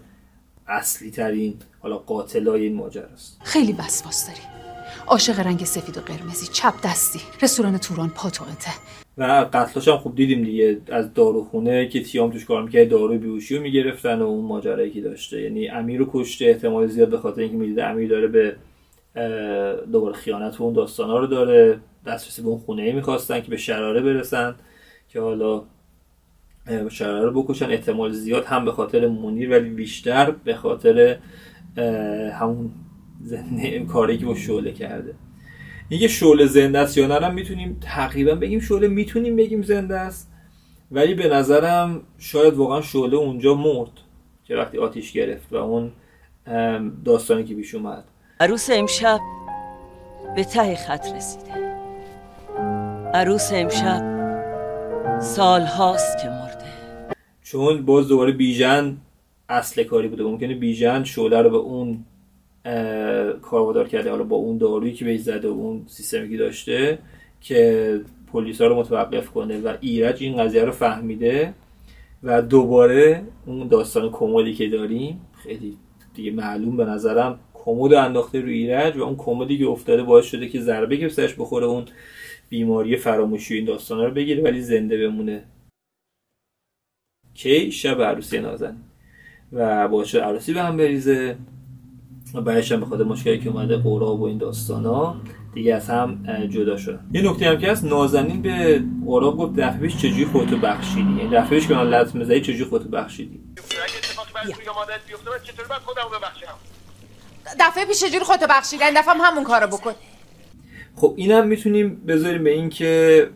اصلی 0.69 1.11
ترین 1.11 1.55
حالا 1.81 1.99
قاتلای 1.99 2.63
این 2.63 2.75
ماجرا 2.75 3.07
است 3.07 3.41
خیلی 3.45 3.73
وسواس 3.73 4.27
داری 4.27 4.62
عاشق 5.07 5.41
رنگ 5.41 5.65
سفید 5.65 5.99
و 5.99 6.01
قرمزی 6.01 6.47
چپ 6.53 6.75
دستی. 6.85 7.21
رستوران 7.43 7.79
توران 7.79 8.09
پاتوقته 8.09 8.71
و 9.19 9.49
قتلاش 9.53 9.89
هم 9.89 9.97
خوب 9.97 10.15
دیدیم 10.15 10.45
دیگه. 10.45 10.81
از 10.89 11.15
داروخونه 11.15 11.89
که 11.89 12.03
تیام 12.03 12.31
توش 12.31 12.45
کار 12.45 12.63
می‌کرد 12.63 12.89
دارو 12.89 13.19
بیوشی 13.19 13.57
رو 13.57 13.63
می‌گرفتن 13.63 14.19
و 14.19 14.27
اون 14.27 14.45
ماجرایی 14.45 14.91
که 14.91 15.01
داشته. 15.01 15.41
یعنی 15.41 15.69
امیر 15.69 15.99
رو 16.01 16.11
کشته 16.13 16.45
احتمال 16.45 16.87
زیاد 16.87 17.09
به 17.09 17.19
خاطر 17.19 17.41
اینکه 17.41 17.57
می‌دیده 17.57 17.85
امیر 17.85 18.09
داره 18.09 18.27
به 18.27 18.57
دوباره 19.93 20.15
خیانت 20.15 20.61
و 20.61 20.65
اون 20.65 20.73
داستانا 20.73 21.19
رو 21.19 21.27
داره. 21.27 21.81
دسترسی 22.07 22.43
به 22.43 22.49
اون 22.49 22.59
خونه 22.59 22.83
ای 22.83 22.93
می‌خواستن 22.93 23.41
که 23.41 23.51
به 23.51 23.57
شراره 23.57 24.01
برسن 24.01 24.55
که 25.09 25.21
حالا 25.21 25.63
شراره 26.91 27.31
رو 27.31 27.43
بکشن. 27.43 27.71
احتمال 27.71 28.13
زیاد 28.13 28.45
هم 28.45 28.65
به 28.65 28.73
خاطر 28.73 29.09
منیر 29.09 29.51
ولی 29.51 29.71
بیشتر 29.71 30.31
به 30.31 30.55
خاطر 30.55 31.19
همون 32.33 32.71
کاری 33.89 34.19
که 34.19 34.27
با 34.27 34.35
شعله 34.35 34.73
کرده. 34.73 35.15
اینکه 35.89 36.09
شعله 36.09 36.47
زنده 36.47 36.79
است 36.79 36.99
یا 36.99 37.19
نه 37.19 37.29
می‌تونیم 37.29 37.79
تقریبا 37.81 38.35
بگیم 38.35 38.61
شعله 38.61 38.89
می‌تونیم 38.89 39.37
بگیم 39.37 39.63
زنده 39.63 39.97
است 39.97 40.33
ولی 40.91 41.15
به 41.15 41.29
نظرم 41.29 42.01
شاید 42.19 42.55
واقعا 42.55 42.81
شعله 42.81 43.17
اونجا 43.17 43.55
مرد 43.55 43.91
که 44.45 44.57
وقتی 44.57 44.79
آتیش 44.79 45.13
گرفت 45.13 45.53
و 45.53 45.57
اون 45.57 45.93
داستانی 47.05 47.45
که 47.45 47.55
پیش 47.55 47.75
اومد. 47.75 48.05
عروس 48.41 48.71
امشب 48.73 49.21
به 50.37 50.45
ته 50.45 50.77
خط 50.77 51.07
رسیده. 51.17 51.53
عروس 53.15 53.51
امشب 53.53 54.13
سال 55.21 55.63
هاست 55.63 56.23
که 56.23 56.29
مرده. 56.29 56.65
چون 57.43 57.85
باز 57.85 58.09
دوباره 58.09 58.33
بیژن 58.33 58.97
اصل 59.49 59.83
کاری 59.83 60.09
بوده. 60.09 60.23
ممکنه 60.23 60.55
بیژن 60.55 61.05
شعله 61.05 61.43
رو 61.43 61.51
به 61.51 61.57
اون 61.57 62.05
کار 63.43 63.89
کرده 63.89 64.11
حالا 64.11 64.25
با 64.25 64.37
اون 64.37 64.59
دارویی 64.59 64.93
که 64.93 65.05
بهش 65.05 65.21
زده 65.21 65.49
و 65.49 65.53
اون 65.53 65.85
سیستمی 65.87 66.31
که 66.31 66.37
داشته 66.37 66.99
که 67.41 68.01
پلیسا 68.33 68.67
رو 68.67 68.77
متوقف 68.77 69.31
کنه 69.31 69.61
و 69.61 69.77
ایرج 69.81 70.23
این 70.23 70.37
قضیه 70.37 70.65
رو 70.65 70.73
فهمیده 70.73 71.55
و 72.23 72.43
دوباره 72.43 73.23
اون 73.47 73.69
داستان 73.69 74.11
کمدی 74.11 74.55
که 74.55 74.69
داریم 74.69 75.21
خیلی 75.43 75.79
دیگه 76.15 76.31
معلوم 76.31 76.77
به 76.77 76.85
نظرم 76.85 77.41
کمد 77.55 77.95
انداخته 77.95 78.41
رو 78.41 78.49
ایرج 78.49 78.97
و 78.97 79.03
اون 79.03 79.17
کمدی 79.17 79.59
که 79.59 79.67
افتاده 79.67 80.03
باعث 80.03 80.25
شده 80.25 80.49
که 80.49 80.61
ضربه 80.61 80.97
که 80.97 81.09
سرش 81.09 81.35
بخوره 81.35 81.67
اون 81.67 81.85
بیماری 82.49 82.97
فراموشی 82.97 83.55
این 83.55 83.65
داستان 83.65 84.05
رو 84.05 84.11
بگیره 84.11 84.43
ولی 84.43 84.61
زنده 84.61 85.09
بمونه. 85.09 85.45
کی؟ 87.35 87.73
شب 87.73 88.03
عروسی 88.03 88.41
نازن 88.41 88.77
و 89.53 89.89
باشه 89.89 90.21
عروسی 90.21 90.55
به 90.55 90.63
هم 90.63 90.77
بریزه. 90.77 91.37
بعدش 92.41 92.73
هم 92.73 92.81
بخاطر 92.81 93.05
مشکلی 93.05 93.39
که 93.39 93.49
اومده 93.49 93.77
قراب 93.77 94.21
و 94.21 94.25
این 94.25 94.39
داستانا 94.39 95.17
دیگه 95.55 95.75
از 95.75 95.91
هم 95.91 96.25
جدا 96.51 96.77
شدن 96.77 97.07
یه 97.13 97.31
نکته 97.31 97.47
هم 97.47 97.59
که 97.59 97.71
هست 97.71 97.85
نازنین 97.85 98.43
به 98.43 98.83
قراب 99.07 99.37
گفت 99.37 99.57
دفعه 99.57 99.81
پیش 99.81 99.97
چجوری 99.97 100.25
خودتو 100.25 100.57
بخشیدی؟ 100.57 101.17
یعنی 101.19 101.29
دفعه 101.29 101.59
پیش 101.59 101.69
که 101.69 101.75
من 101.75 101.89
لطمه 101.89 102.25
زدی 102.25 102.41
چجوری 102.41 102.65
خودتو 102.65 102.89
بخشیدی؟ 102.89 103.41
دفعه 107.61 107.85
پیش 107.87 108.01
چجوری 108.01 108.25
خودتو 108.25 108.47
بخشیدی 108.51 108.85
این 108.85 109.01
دفعه 109.01 109.15
هم 109.15 109.21
همون 109.21 109.45
کارو 109.45 109.67
بکن. 109.67 109.93
خب 110.97 111.15
اینم 111.17 111.47
می‌تونیم 111.47 112.03
بذاریم 112.07 112.45
به 112.45 112.51
این 112.51 112.69
که 112.69 113.31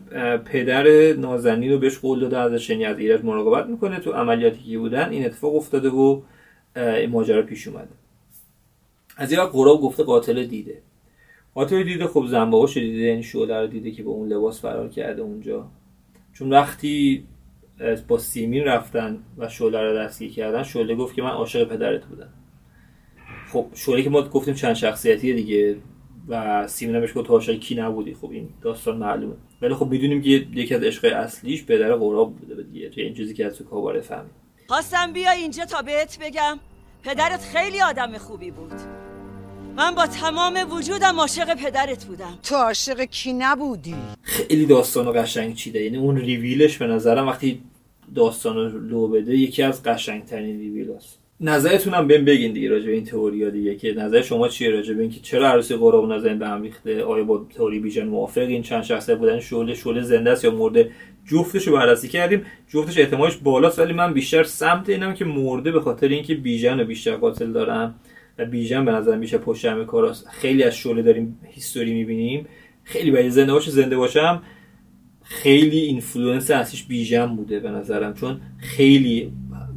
پدر 0.45 1.13
نازنین 1.13 1.71
رو 1.71 1.79
بهش 1.79 1.97
قول 1.97 2.19
داده 2.19 2.37
ازش 2.37 2.69
یعنی 2.69 2.85
از 2.85 2.99
ایرج 2.99 3.23
مراقبت 3.23 3.65
می‌کنه 3.65 3.99
تو 3.99 4.11
عملیاتی 4.11 4.71
که 4.71 4.77
بودن. 4.77 5.09
این 5.09 5.25
اتفاق 5.25 5.55
افتاده 5.55 5.89
و 5.89 6.21
این 6.75 7.09
ماجرا 7.09 7.41
پیش 7.41 7.67
اومده. 7.67 7.87
از 9.17 9.31
یه 9.31 9.39
قراب 9.39 9.81
گفته 9.81 10.03
قاتل 10.03 10.45
دیده. 10.45 10.81
قاتل 11.55 11.83
دیده 11.83 12.07
خب 12.07 12.25
زنباقش 12.27 12.77
دیده 12.77 12.97
یعنی 12.97 13.23
شعله 13.23 13.61
رو 13.61 13.67
دیده 13.67 13.91
که 13.91 14.03
با 14.03 14.11
اون 14.11 14.27
لباس 14.27 14.61
فرار 14.61 14.89
کرده 14.89 15.21
اونجا. 15.21 15.67
چون 16.33 16.49
وقتی 16.49 17.23
با 18.07 18.17
سیمین 18.17 18.63
رفتن 18.63 19.23
و 19.37 19.49
شعله 19.49 19.81
رو 19.81 19.97
دستگیر 19.97 20.31
کردن 20.31 20.63
شعله 20.63 20.95
گفت 20.95 21.15
که 21.15 21.21
من 21.21 21.29
عاشق 21.29 21.63
پدرت 21.63 22.05
بودم. 22.05 22.29
خب 23.51 23.65
شعله 23.73 24.03
که 24.03 24.09
ما 24.09 24.21
گفتیم 24.21 24.53
چند 24.53 24.73
شخصیتیه 24.73 25.33
دیگه 25.33 25.77
و 26.27 26.67
سیمین 26.67 26.99
بهش 26.99 27.17
گفت 27.17 27.29
عاشق 27.29 27.59
کی 27.59 27.75
نبودی. 27.75 28.13
خب 28.13 28.29
این 28.31 28.49
داستان 28.61 28.97
معلومه. 28.97 29.35
ولی 29.61 29.73
خب 29.73 29.87
می‌دونیم 29.87 30.21
که 30.21 30.29
یکی 30.29 30.75
از 30.75 30.83
عشق 30.83 31.13
اصلیش 31.15 31.65
پدر 31.65 31.93
قراب 31.93 32.35
بوده 32.35 32.63
دیگه 32.63 32.89
تو 32.89 33.01
این 33.01 33.13
چیزی 33.13 33.33
که 33.33 33.45
از 33.45 33.57
تو 33.57 33.63
کاباره 33.63 34.01
فهمید. 34.01 34.31
خواستم 34.67 35.13
بیا 35.13 35.31
اینجا 35.31 35.65
تا 35.65 35.81
بهت 35.81 36.17
بگم. 36.21 36.59
پدرت 37.03 37.41
خیلی 37.41 37.81
آدم 37.81 38.17
خوبی 38.17 38.51
بود. 38.51 39.06
من 39.77 39.95
با 39.95 40.07
تمام 40.07 40.59
وجودم 40.71 41.19
عاشق 41.19 41.55
پدرت 41.55 42.05
بودم. 42.05 42.39
تو 42.43 42.55
عاشق 42.55 43.01
کی 43.01 43.33
نبودی؟ 43.33 43.95
خیلی 44.21 44.65
داستانو 44.65 45.11
قشنگ 45.11 45.55
چیده. 45.55 45.83
یعنی 45.83 45.97
اون 45.97 46.17
ریویلش 46.17 46.77
به 46.77 46.87
نظرم 46.87 47.27
وقتی 47.27 47.61
داستانو 48.15 48.79
لو 48.79 49.07
بده 49.07 49.37
یکی 49.37 49.63
از 49.63 49.83
قشنگترین 49.83 50.59
ریویل 50.59 50.93
هست 50.95 51.19
نظرتونم 51.41 52.07
بهم 52.07 52.25
بگین 52.25 52.53
دیگه 52.53 52.69
راجع 52.69 52.85
به 52.85 52.91
این 52.91 53.05
تئوریا 53.05 53.49
دیگه 53.49 53.75
که 53.75 53.93
نظر 53.93 54.21
شما 54.21 54.47
چیه 54.47 54.69
راجع 54.69 54.93
به 54.93 55.01
اینکه 55.01 55.19
چرا 55.19 55.49
عروسی 55.49 55.75
قراب 55.75 56.03
و 56.03 56.07
نازنین 56.07 56.39
به 56.39 56.47
هم 56.47 56.61
ریخته؟ 56.61 57.03
آیا 57.03 57.23
با 57.23 57.45
تئوری 57.55 57.79
بیژن 57.79 58.07
موافق 58.07 58.41
این 58.41 58.61
چند 58.61 58.83
شخصیت 58.83 59.17
بودن؟ 59.17 59.39
شعله 59.39 59.75
شعله 59.75 60.01
زنده 60.01 60.31
است 60.31 60.43
یا 60.43 60.51
مرده؟ 60.51 60.91
جفتش 61.25 61.67
رو 61.67 61.73
بررسی 61.73 62.07
کردیم. 62.07 62.45
جفتش 62.67 62.97
احتمالش 62.97 63.35
بالاست 63.35 63.79
ولی 63.79 63.93
من 63.93 64.13
بیشتر 64.13 64.43
سمت 64.43 64.89
اینم 64.89 65.13
که 65.13 65.25
مرده 65.25 65.71
به 65.71 65.81
خاطر 65.81 66.07
اینکه 66.07 66.35
بیژن 66.35 66.83
بیشتر 66.83 67.15
قاتل 67.15 67.51
دارم 67.51 67.95
و 68.37 68.45
بیژن 68.45 68.85
به 68.85 68.91
نظر 68.91 69.17
میشه 69.17 69.37
پشت 69.37 69.65
همه 69.65 69.85
کاراست. 69.85 70.27
خیلی 70.27 70.63
از 70.63 70.75
شعله 70.75 71.01
داریم 71.01 71.39
history 71.43 71.93
می‌بینیم. 71.93 72.45
خیلی 72.83 73.11
باید 73.11 73.29
زنده 73.29 73.53
باشه 73.53 73.71
زنده 73.71 73.97
باشم. 73.97 74.41
خیلی 75.23 75.79
influence 75.79 76.51
اصلیش 76.51 76.83
بیژن 76.83 77.35
بوده 77.35 77.59
به 77.59 77.69
نظرم 77.69 78.13
چون 78.13 78.41
خیلی 78.57 79.31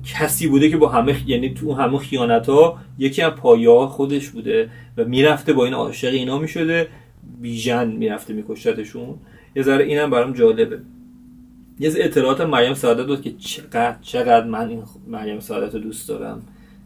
کسی 0.04 0.46
بوده 0.46 0.70
که 0.70 0.76
با 0.76 0.88
همه 0.88 1.30
یعنی 1.30 1.54
تو 1.54 1.72
همه 1.72 1.98
خیانت 1.98 2.48
ها 2.48 2.78
یکی 2.98 3.22
از 3.22 3.32
پایه 3.32 3.86
خودش 3.86 4.28
بوده 4.28 4.70
و 4.96 5.04
می‌رفته 5.04 5.52
با 5.52 5.64
این 5.64 5.74
عاشق 5.74 6.12
اینا 6.12 6.38
می‌شده. 6.38 6.88
بیژن 7.40 7.88
می‌رفته 7.88 8.34
میکشتشون 8.34 9.14
یه 9.56 9.62
ذره 9.62 9.84
اینم 9.84 10.10
برام 10.10 10.32
جالبه. 10.32 10.78
یه 11.78 11.90
اطلاعات 11.96 12.40
مریم 12.40 12.74
سعادت 12.74 13.06
بود 13.06 13.22
که 13.22 13.32
چقدر 13.32 13.96
چقدر 14.02 14.46
من 14.46 14.68
این 14.68 14.82
مریم 15.06 15.40
سعادت 15.40 15.74
رو 15.74 15.80
دوست 15.80 16.08
دارم. 16.08 16.42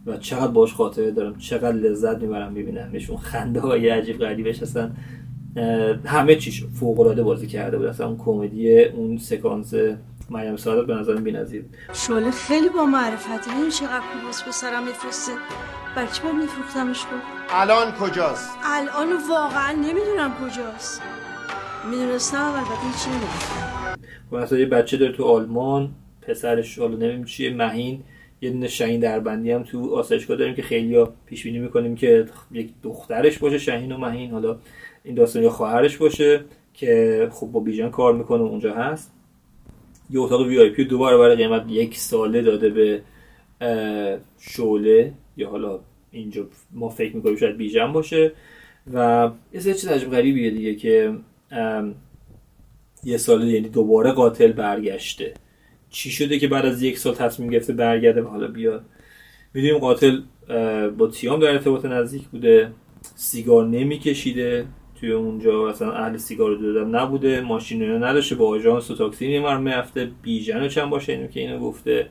و 0.06 0.16
چقدر 0.16 0.46
باش 0.46 0.74
خاطره 0.74 1.10
دارم 1.10 1.38
چقدر 1.38 1.72
لذت 1.72 2.18
می‌برم 2.18 2.52
میبینمش 2.52 3.10
اون 3.10 3.20
خنده 3.20 3.60
های 3.60 3.88
عجیب 3.88 4.18
غریبش 4.18 4.62
هستن. 4.62 4.96
همه 6.04 6.36
چیش 6.36 6.64
فوق 6.64 7.00
العاده 7.00 7.22
بازی 7.22 7.46
کرده 7.46 7.78
بود. 7.78 7.86
اصلا 7.86 8.06
اون 8.06 8.18
کمدی 8.18 8.84
اون 8.84 9.18
سکانس 9.18 9.74
مریم 10.30 10.56
سعادت 10.56 10.86
به 10.86 10.94
نظر 10.94 11.16
بی‌نظیر 11.16 11.64
شعله 11.92 12.30
خیلی 12.30 12.68
با 12.68 12.84
معرفتی 12.84 13.50
ببین 13.50 13.70
چقدر 13.70 14.02
پولاس 14.20 14.42
به 14.42 14.50
سرم 14.50 14.86
میفرسته. 14.86 15.32
چی 16.12 16.22
من 16.24 16.36
میفروختمش 16.40 17.00
رو؟ 17.00 17.18
الان 17.50 17.92
کجاست؟ 17.92 18.50
الان 18.64 19.08
واقعا 19.30 19.72
نمی‌دونم 19.72 20.32
کجاست. 20.44 21.02
می‌دونستم 21.90 22.52
البته 22.54 22.70
هیچی 22.70 23.10
نمی‌دونم. 23.10 23.96
خب 24.30 24.36
مثلا 24.36 24.58
یه 24.58 24.66
بچه 24.66 24.96
داره 24.96 25.12
تو 25.12 25.24
آلمان. 25.24 25.90
پسرش 26.22 26.78
حالا 26.78 26.96
نمیم 26.96 27.24
چیه 27.24 27.54
مهین. 27.54 28.02
یه 28.44 28.50
دونه 28.50 28.68
شهین 28.68 29.00
دربندی 29.00 29.50
هم 29.50 29.62
تو 29.62 29.94
آسایشگاه 29.94 30.36
داریم 30.36 30.54
که 30.54 30.62
خیلی 30.62 31.04
پیش 31.26 31.44
بینی 31.44 31.58
می‌کنیم 31.58 31.94
که 31.94 32.26
یک 32.52 32.68
دخترش 32.82 33.38
باشه 33.38 33.58
شهین 33.58 33.92
و 33.92 33.98
مهین. 33.98 34.30
حالا 34.30 34.58
این 35.04 35.14
داستان 35.14 35.42
یا 35.42 35.50
خواهرش 35.50 35.96
باشه 35.96 36.44
که 36.74 37.28
خب 37.32 37.46
با 37.46 37.60
بیژن 37.60 37.90
کار 37.90 38.14
می‌کنه 38.14 38.42
اونجا 38.42 38.74
هست. 38.74 39.12
یه 40.10 40.20
اتاق 40.20 40.46
وی 40.46 40.58
آی 40.58 40.70
پی 40.70 40.84
دوباره 40.84 41.18
برای 41.18 41.36
قیمت 41.36 41.64
یک 41.68 41.96
ساله 41.98 42.42
داده 42.42 42.68
به 42.68 43.02
شعله. 44.38 45.12
یا 45.36 45.50
حالا 45.50 45.80
اینجا 46.10 46.46
ما 46.72 46.88
فکر 46.88 47.16
می‌کنیم 47.16 47.36
شاید 47.36 47.56
بیژن 47.56 47.92
باشه. 47.92 48.32
و 48.94 49.30
یه 49.52 49.60
سری 49.60 49.74
چیز 49.74 49.88
عجب 49.88 50.10
غریبیه 50.10 50.50
دیگه 50.50 50.74
که 50.74 51.14
یه 53.04 53.16
سال 53.16 53.48
یعنی 53.48 53.68
دوباره 53.68 54.12
قاتل 54.12 54.52
برگشته. 54.52 55.34
چی 55.94 56.10
شده 56.10 56.38
که 56.38 56.48
بعد 56.48 56.66
از 56.66 56.82
یک 56.82 56.98
سال 56.98 57.14
تصمیم 57.14 57.50
گرفته 57.50 57.72
برگرده؟ 57.72 58.22
و 58.22 58.28
حالا 58.28 58.48
بیاد 58.48 58.84
می‌دونیم 59.54 59.78
قاتل 59.78 60.20
با 60.98 61.06
تیام 61.06 61.40
در 61.40 61.50
ارتباط 61.50 61.84
نزدیک 61.84 62.28
بوده. 62.28 62.70
سیگار 63.14 63.66
نمیکشیده 63.66 64.66
توی 65.00 65.12
اونجا. 65.12 65.68
اصلا 65.68 65.92
اهل 65.92 66.16
سیگار 66.16 66.56
دادن 66.56 66.90
نبوده. 66.90 67.40
ماشین 67.40 67.90
رو 67.90 68.04
نداشته. 68.04 68.34
با 68.34 68.48
آژانس 68.48 68.90
و 68.90 68.94
تاکسی 68.94 69.26
میمار 69.26 69.58
می‌رفته 69.58 70.10
بیژن 70.22 70.60
رو 70.60 70.68
چند 70.68 70.90
باشه 70.90 71.12
اینو 71.12 71.26
که 71.26 71.40
اینو 71.40 71.58
گفته. 71.58 72.08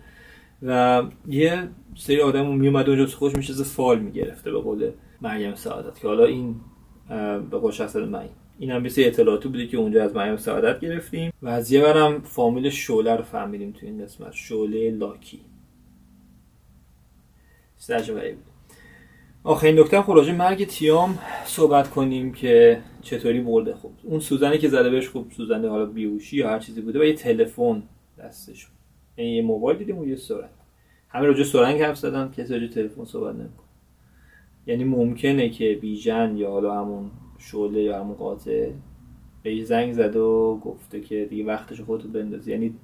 و 0.62 1.04
یه 1.28 1.68
سری 1.96 2.22
آدم 2.22 2.56
میومد 2.56 2.90
اونجا. 2.90 3.06
خوش 3.06 3.36
میشه 3.36 3.54
فال 3.54 4.00
می‌گرفته 4.00 4.52
به 4.52 4.60
قول 4.60 4.92
مریم 5.22 5.56
سعادت 5.56 6.00
که 6.00 6.08
حالا 6.08 6.26
این 6.26 6.56
به 7.52 7.58
قول 7.58 7.72
شخص 7.72 7.96
من. 7.96 8.26
این 8.64 8.72
هم 8.72 8.84
بیسی 8.84 9.06
اطلاعاتی 9.06 9.50
بوده 9.50 9.68
که 9.68 9.78
اونجا 9.78 10.04
از 10.04 10.16
مریم 10.16 10.38
سعادت 10.38 10.80
گرفتیم. 10.80 11.34
و 11.42 11.50
از 11.50 11.72
یه 11.72 11.82
برم 11.82 12.22
فامیل 12.22 12.70
شوله 12.70 13.16
رو 13.16 13.24
فهمیدیم 13.24 13.72
تو 13.72 13.86
این 13.86 14.04
قسمت. 14.04 14.32
شوله 14.34 14.92
لاکی. 14.92 15.40
بود. 17.88 18.38
آخرین 19.44 19.80
نکته 19.80 20.02
خب 20.02 20.14
راجع 20.14 20.32
مرگ 20.32 20.68
تیام 20.68 21.20
صحبت 21.46 21.90
کنیم 21.90 22.34
که 22.34 22.82
چطوری 23.02 23.42
مرده 23.42 23.74
خوب 23.74 23.92
اون 24.04 24.20
سوزنی 24.20 24.58
که 24.58 24.70
زده 24.70 24.90
بهش 24.90 25.08
خوب 25.08 25.32
سوزنه 25.32 25.70
حالا 25.70 25.86
بیهوشی 25.86 26.38
یا 26.38 26.50
هر 26.50 26.60
چیزی 26.60 26.82
بوده 26.82 27.00
و 27.00 27.04
یه 27.04 27.14
تلفن 27.14 27.84
دستش 28.20 28.66
بود. 28.66 28.78
یعنی 29.18 29.36
یه 29.36 29.42
موبایل 29.42 29.78
دیدیم 29.78 29.98
و 29.98 30.06
یه 30.06 30.16
سرنگ 30.16 30.50
همه 31.10 31.28
راجع 31.28 31.44
سرنگ 31.44 31.82
حرف 31.82 31.98
زدن. 31.98 32.32
کسی 32.38 32.68
تلفن 32.68 33.06
صحبت 33.06 33.36
نمی‌کنه. 33.36 33.68
یعنی 34.68 34.84
ممکنه 34.84 35.50
که 35.50 35.78
بیژن 35.82 36.38
یا 36.38 36.52
حالا 36.52 36.82
همون 36.82 37.12
شعله 37.52 37.82
یا 37.82 38.00
همون 38.00 38.16
قاطع 38.16 38.70
به 39.44 39.64
زنگ 39.64 39.94
زده 39.94 40.20
و 40.20 40.58
گفته 40.58 41.02
که 41.02 41.28
دیگه 41.30 41.46
وقتش 41.46 41.82
خودتو 41.82 42.08
بندازی 42.08 42.52
یعنی 42.52 42.76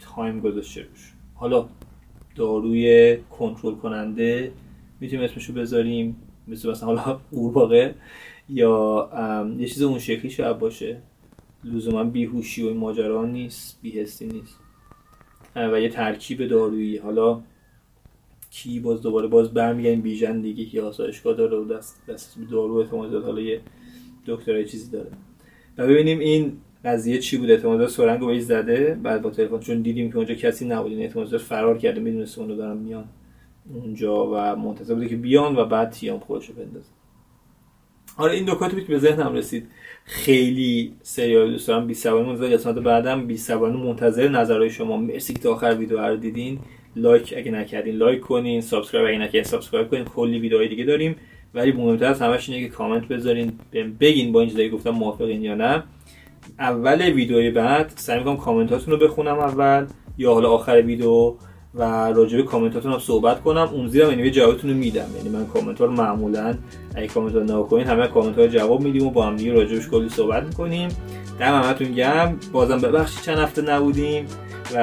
تایم 0.00 0.40
گذاشته 0.40 0.82
روش. 0.82 1.14
حالا 1.34 1.68
داروی 2.34 3.16
کنترل 3.16 3.74
کننده 3.74 4.52
می‌تونیم 5.00 5.24
اسمشو 5.24 5.52
بذاریم. 5.52 6.16
مثل 6.48 6.70
مثلا 6.70 6.86
حالا 6.88 7.20
قورباغه 7.32 7.94
یا 8.48 9.10
یه 9.58 9.66
چیز 9.66 9.82
اون 9.82 9.98
شکلی 9.98 10.30
شاید 10.30 10.58
باشه. 10.58 11.02
لزوما 11.64 12.04
بیهوشی 12.04 12.62
و 12.62 12.74
ماجرا 12.74 13.24
نیست 13.24 13.78
بیهستی 13.82 14.26
نیست. 14.26 14.60
و 15.56 15.80
یه 15.80 15.88
ترکیب 15.88 16.46
دارویی. 16.46 16.96
حالا 16.96 17.42
کی 18.56 18.80
باز 18.80 19.02
دوباره 19.02 19.26
باز 19.26 19.54
برمیگردیم 19.54 20.00
بیژن 20.00 20.40
دیگه 20.40 20.64
که 20.64 20.82
آسایشگاه 20.82 21.34
داره 21.34 21.56
و 21.56 21.64
دست 21.64 22.02
دست 22.08 22.38
دارو 22.50 22.74
احتمال 22.74 23.22
حالا 23.22 23.40
یه 23.40 23.60
دکترای 24.26 24.64
چیزی 24.64 24.90
داره. 24.90 25.10
و 25.78 25.86
ببینیم 25.86 26.18
این 26.18 26.52
قضیه 26.84 27.18
چی 27.18 27.36
بود 27.36 27.50
احتمال 27.50 27.86
سرنگ 27.86 28.20
رو 28.20 28.40
زده 28.40 28.98
بعد 29.02 29.22
با 29.22 29.30
تلفن 29.30 29.58
چون 29.58 29.82
دیدیم 29.82 30.10
که 30.10 30.16
اونجا 30.16 30.34
کسی 30.34 30.68
نبود 30.68 30.92
این 30.92 31.02
احتمال 31.02 31.38
فرار 31.38 31.78
کرده 31.78 32.00
می‌دونست 32.00 32.38
اون 32.38 32.48
رو 32.48 32.56
دارن 32.56 32.76
میان 32.76 33.04
اونجا 33.74 34.26
و 34.26 34.56
منتظر 34.56 34.94
بوده 34.94 35.08
که 35.08 35.16
بیان 35.16 35.56
و 35.56 35.64
بعد 35.64 35.90
تیام 35.90 36.20
خودشو 36.20 36.52
بندازه. 36.52 36.90
آره 38.16 38.32
این 38.32 38.44
دو 38.44 38.54
که 38.54 38.88
به 38.88 38.98
ذهنم 38.98 39.34
رسید. 39.34 39.66
خیلی 40.04 40.92
سریال 41.02 41.50
دوست 41.50 41.68
دارم. 41.68 41.86
20 41.86 42.06
منتظر 42.06 42.48
قسمت 42.48 42.74
بعدم 42.74 43.26
20 43.26 43.50
منتظر 43.50 44.28
نظرهای 44.28 44.70
شما. 44.70 44.96
مرسی 44.96 45.32
که 45.32 45.38
تا 45.38 45.52
آخر 45.52 45.74
ویدیو 45.78 46.00
رو 46.00 46.16
دیدین. 46.16 46.58
لایک 46.96 47.34
اگه 47.36 47.50
نکردین 47.50 47.94
لایک 47.94 48.20
کنین 48.20 48.60
subscribe 48.60 49.08
اگه 49.08 49.18
نکردین 49.18 49.42
subscribe 49.42 49.90
کنین. 49.90 50.04
کلی 50.04 50.38
ویدیوهای 50.38 50.68
دیگه 50.68 50.84
داریم. 50.84 51.16
ولی 51.54 51.72
مهمتر 51.72 52.04
از 52.04 52.22
همش 52.22 52.48
اینه 52.48 52.62
که 52.62 52.68
کامنت 52.68 53.08
بذارین 53.08 53.52
بگین 54.00 54.32
با 54.32 54.40
این 54.40 54.48
چیزایی 54.48 54.70
گفتم 54.70 54.90
موافقین 54.90 55.42
یا 55.42 55.54
نه. 55.54 55.82
اول 56.58 57.02
ویدیوی 57.02 57.50
بعد 57.50 57.92
سعی 57.96 58.18
می‌کنم 58.18 58.36
کامنتاتون 58.36 58.94
رو 58.94 59.06
بخونم 59.06 59.38
اول 59.38 59.86
یا 60.18 60.34
حالا 60.34 60.50
آخر 60.50 60.82
ویدیو 60.86 61.34
و 61.74 62.12
راجع 62.12 62.36
به 62.36 62.42
کامنتاتون 62.42 62.92
هم 62.92 62.98
صحبت 62.98 63.42
کنم. 63.42 63.68
اون 63.72 63.88
زیرم 63.88 64.10
یعنی 64.10 64.30
جوابتون 64.30 64.70
رو 64.70 64.76
میدم. 64.76 65.06
یعنی 65.16 65.28
من 65.28 65.46
کامنت 65.46 65.80
رو 65.80 65.90
معمولا 65.90 66.54
اگه 66.94 67.06
کامنت 67.06 67.34
رو 67.34 67.44
نکنین 67.44 67.86
همه 67.86 68.06
کامنت 68.06 68.38
ها 68.38 68.46
جواب 68.46 68.80
میدیم 68.80 69.06
و 69.06 69.10
با 69.10 69.26
هم 69.26 69.36
دیگه 69.36 69.66
کلی 69.90 70.08
صحبت 70.08 70.42
می‌کنیم. 70.42 70.88
دم 71.40 71.60
همتون 71.62 71.92
گرم. 71.92 72.40
بازم 72.52 72.78
ببخشید 72.78 73.22
چند 73.22 73.38
هفته 73.38 73.62
نبودیم. 73.62 74.26
و 74.74 74.78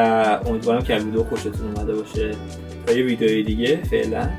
امیدوارم 0.46 0.82
که 0.82 0.96
ویدیو 0.96 1.24
خوشتون 1.24 1.76
اومده 1.76 1.96
باشه 1.96 2.32
تا 2.88 2.94
یه 2.94 3.04
ویدیوی 3.04 3.44
دیگه 3.44 3.84
فعلا. 3.84 4.30